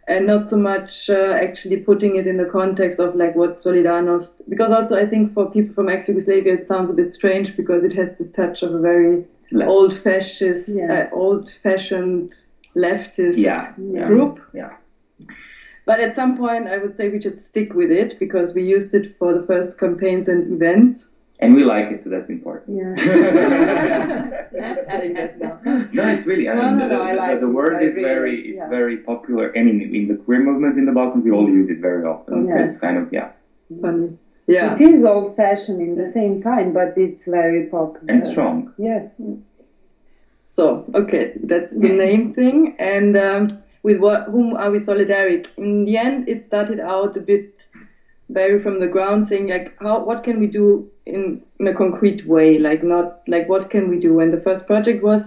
and 0.07 0.25
not 0.25 0.49
so 0.49 0.57
much 0.57 1.09
uh, 1.09 1.33
actually 1.41 1.77
putting 1.77 2.15
it 2.15 2.27
in 2.27 2.37
the 2.37 2.45
context 2.45 2.99
of 2.99 3.15
like 3.15 3.35
what 3.35 3.61
Solidarność. 3.61 4.29
Because 4.49 4.71
also 4.71 4.95
I 4.95 5.05
think 5.05 5.33
for 5.33 5.45
people 5.49 5.73
from 5.73 5.89
ex-Yugoslavia 5.89 6.53
it 6.53 6.67
sounds 6.67 6.89
a 6.89 6.93
bit 6.93 7.13
strange 7.13 7.55
because 7.55 7.83
it 7.83 7.93
has 7.93 8.09
this 8.17 8.29
touch 8.31 8.61
of 8.63 8.73
a 8.73 8.79
very 8.79 9.21
Left. 9.51 9.69
old-fashioned, 9.69 10.63
Yes. 10.67 11.11
uh, 11.11 11.15
old-fashioned 11.15 12.29
leftist 12.75 13.37
Yeah, 13.37 13.71
yeah. 13.77 14.07
group. 14.07 14.39
Yeah. 14.53 14.71
But 15.85 15.99
at 15.99 16.15
some 16.15 16.37
point, 16.37 16.67
I 16.67 16.77
would 16.77 16.95
say 16.95 17.09
we 17.09 17.19
should 17.19 17.43
stick 17.43 17.73
with 17.73 17.91
it 17.91 18.15
because 18.19 18.53
we 18.53 18.63
used 18.63 18.93
it 18.93 19.07
for 19.17 19.33
the 19.33 19.41
first 19.41 19.77
campaigns 19.77 20.27
and 20.27 20.51
events. 20.53 21.05
And 21.41 21.56
we 21.56 21.63
like 21.63 21.91
it, 21.91 21.99
so 21.99 22.10
that's 22.10 22.30
important. 22.30 22.77
Yeah. 22.77 22.93
Adding 24.93 25.13
that 25.15 25.39
now. 25.39 25.60
no, 25.91 26.08
it's 26.08 26.25
really. 26.27 26.47
I 26.47 26.54
No, 26.54 26.62
mean, 26.69 26.77
no, 26.80 26.89
the, 26.89 26.95
no, 26.95 27.01
I 27.01 27.13
like 27.13 27.39
the 27.39 27.47
it. 27.47 27.60
word 27.60 27.73
I 27.75 27.82
is 27.86 27.95
really- 27.95 28.08
very, 28.10 28.36
it's 28.49 28.60
yeah. 28.60 28.69
very 28.69 28.97
popular. 28.97 29.51
I 29.58 29.63
mean, 29.63 29.82
in 29.95 30.08
the 30.08 30.15
queer 30.15 30.39
movement 30.39 30.77
in 30.77 30.86
the 30.86 30.91
Balkans, 30.91 31.23
we 31.25 31.32
all 31.32 31.49
use 31.49 31.69
it 31.69 31.80
very 31.80 32.04
often. 32.06 32.47
So 32.47 32.54
Yes. 32.56 32.73
It's 32.73 32.82
kind 32.82 32.97
of 32.97 33.12
yeah, 33.12 33.32
Funny. 33.82 34.17
Yeah. 34.47 34.75
It 34.75 34.82
is 34.82 35.04
old 35.06 35.36
fashioned 35.36 35.82
in 35.82 35.95
the 35.95 36.06
same 36.06 36.43
time, 36.43 36.73
but 36.73 36.93
it's 36.97 37.25
very 37.25 37.65
popular. 37.67 38.06
and 38.13 38.23
strong. 38.25 38.73
Yes. 38.77 39.13
So, 40.49 40.86
okay, 40.93 41.34
that's 41.43 41.73
the 41.73 41.89
name 41.89 42.34
thing. 42.34 42.75
And 42.77 43.17
um, 43.17 43.47
with 43.84 43.97
what, 43.97 44.25
whom 44.25 44.54
are 44.56 44.69
we 44.69 44.80
solidaric? 44.80 45.47
In 45.58 45.86
the 45.86 45.97
end, 45.97 46.27
it 46.27 46.45
started 46.45 46.80
out 46.82 47.15
a 47.17 47.21
bit 47.21 47.56
very 48.30 48.62
from 48.62 48.80
the 48.80 48.88
ground, 48.88 49.27
saying 49.30 49.47
like, 49.47 49.73
how, 49.80 50.04
what 50.04 50.23
can 50.23 50.39
we 50.39 50.47
do 50.47 50.90
in, 51.12 51.41
in 51.60 51.67
a 51.67 51.74
concrete 51.74 52.26
way? 52.26 52.58
Like, 52.58 52.84
not 52.84 53.21
like, 53.28 53.47
what 53.50 53.69
can 53.69 53.89
we 53.89 54.00
do? 54.00 54.19
And 54.19 54.34
the 54.34 54.41
first 54.41 54.65
project 54.65 55.04
was 55.04 55.21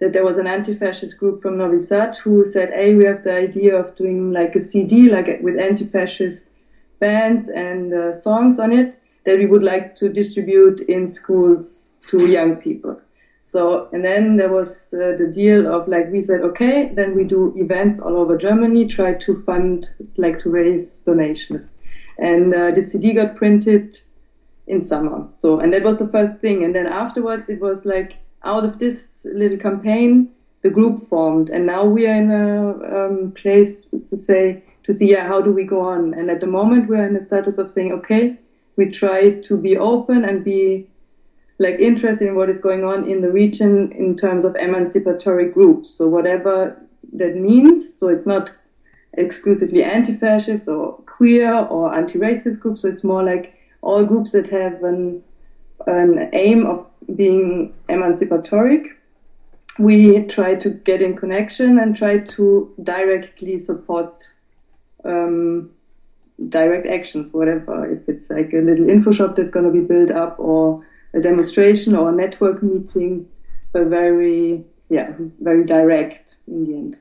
that 0.00 0.12
there 0.12 0.24
was 0.24 0.38
an 0.38 0.46
anti-fascist 0.46 1.16
group 1.18 1.42
from 1.42 1.58
Novi 1.58 1.80
Sad 1.80 2.16
who 2.22 2.50
said, 2.52 2.70
hey, 2.70 2.94
we 2.94 3.04
have 3.04 3.24
the 3.24 3.32
idea 3.32 3.76
of 3.76 3.96
doing 3.96 4.32
like 4.32 4.54
a 4.56 4.60
CD, 4.60 5.08
like 5.08 5.28
with 5.40 5.58
anti-fascist 5.58 6.44
bands 7.00 7.48
and 7.48 7.92
uh, 7.92 8.12
songs 8.12 8.58
on 8.58 8.72
it 8.72 8.98
that 9.24 9.38
we 9.38 9.46
would 9.46 9.62
like 9.62 9.96
to 9.96 10.08
distribute 10.08 10.80
in 10.88 11.08
schools 11.08 11.92
to 12.10 12.26
young 12.26 12.56
people. 12.56 13.00
So, 13.52 13.88
and 13.92 14.04
then 14.04 14.36
there 14.36 14.52
was 14.52 14.70
uh, 14.92 15.16
the 15.16 15.30
deal 15.32 15.72
of 15.72 15.86
like, 15.86 16.10
we 16.10 16.22
said, 16.22 16.40
okay, 16.40 16.90
then 16.92 17.14
we 17.14 17.24
do 17.24 17.54
events 17.56 18.00
all 18.00 18.16
over 18.16 18.36
Germany, 18.36 18.88
try 18.88 19.14
to 19.14 19.42
fund, 19.42 19.88
like 20.16 20.40
to 20.40 20.50
raise 20.50 20.90
donations. 21.06 21.68
And 22.18 22.52
uh, 22.52 22.72
the 22.72 22.82
CD 22.82 23.12
got 23.12 23.36
printed 23.36 24.00
in 24.66 24.84
summer. 24.84 25.28
So, 25.40 25.60
and 25.60 25.72
that 25.72 25.82
was 25.82 25.98
the 25.98 26.08
first 26.08 26.40
thing. 26.40 26.64
And 26.64 26.74
then 26.74 26.86
afterwards, 26.86 27.48
it 27.48 27.60
was 27.60 27.84
like, 27.84 28.16
out 28.44 28.64
of 28.64 28.78
this 28.78 29.02
little 29.24 29.58
campaign, 29.58 30.30
the 30.62 30.70
group 30.70 31.08
formed. 31.08 31.50
And 31.50 31.66
now 31.66 31.84
we 31.84 32.06
are 32.06 32.14
in 32.14 32.30
a 32.30 33.06
um, 33.06 33.32
place 33.32 33.84
to 34.10 34.16
say, 34.16 34.62
to 34.84 34.92
see, 34.92 35.10
yeah, 35.10 35.26
how 35.26 35.40
do 35.40 35.52
we 35.52 35.64
go 35.64 35.80
on? 35.80 36.14
And 36.14 36.30
at 36.30 36.40
the 36.40 36.46
moment, 36.46 36.88
we're 36.88 37.06
in 37.06 37.16
a 37.16 37.24
status 37.24 37.58
of 37.58 37.72
saying, 37.72 37.92
okay, 37.92 38.38
we 38.76 38.90
try 38.90 39.40
to 39.42 39.56
be 39.56 39.76
open 39.76 40.24
and 40.24 40.44
be 40.44 40.86
like 41.58 41.78
interested 41.78 42.26
in 42.26 42.34
what 42.34 42.50
is 42.50 42.58
going 42.58 42.84
on 42.84 43.08
in 43.08 43.20
the 43.20 43.30
region 43.30 43.92
in 43.92 44.16
terms 44.16 44.44
of 44.44 44.56
emancipatory 44.56 45.48
groups. 45.48 45.90
So 45.90 46.08
whatever 46.08 46.76
that 47.12 47.36
means. 47.36 47.84
So 48.00 48.08
it's 48.08 48.26
not 48.26 48.50
exclusively 49.16 49.84
anti-fascist 49.84 50.66
or 50.66 50.94
queer 51.06 51.54
or 51.54 51.94
anti-racist 51.94 52.58
groups. 52.58 52.82
So 52.82 52.88
it's 52.88 53.04
more 53.04 53.22
like 53.22 53.54
all 53.84 54.04
groups 54.04 54.32
that 54.32 54.48
have 54.50 54.82
an 54.82 55.22
an 55.86 56.30
aim 56.32 56.66
of 56.66 56.86
being 57.14 57.72
emancipatory. 57.88 58.90
We 59.78 60.22
try 60.26 60.54
to 60.54 60.70
get 60.70 61.02
in 61.02 61.16
connection 61.16 61.78
and 61.78 61.96
try 61.96 62.18
to 62.18 62.72
directly 62.82 63.58
support 63.58 64.28
um, 65.04 65.70
direct 66.48 66.86
actions, 66.86 67.32
whatever. 67.32 67.90
If 67.90 68.08
it's 68.08 68.30
like 68.30 68.52
a 68.52 68.58
little 68.58 68.88
info 68.88 69.12
shop 69.12 69.36
that's 69.36 69.50
going 69.50 69.66
to 69.66 69.72
be 69.72 69.86
built 69.86 70.10
up 70.10 70.38
or 70.38 70.86
a 71.12 71.20
demonstration 71.20 71.94
or 71.94 72.10
a 72.10 72.12
network 72.12 72.62
meeting, 72.62 73.28
but 73.72 73.86
very, 73.86 74.64
yeah, 74.88 75.12
very 75.40 75.64
direct 75.64 76.34
in 76.46 76.64
the 76.64 76.72
end. 76.72 76.96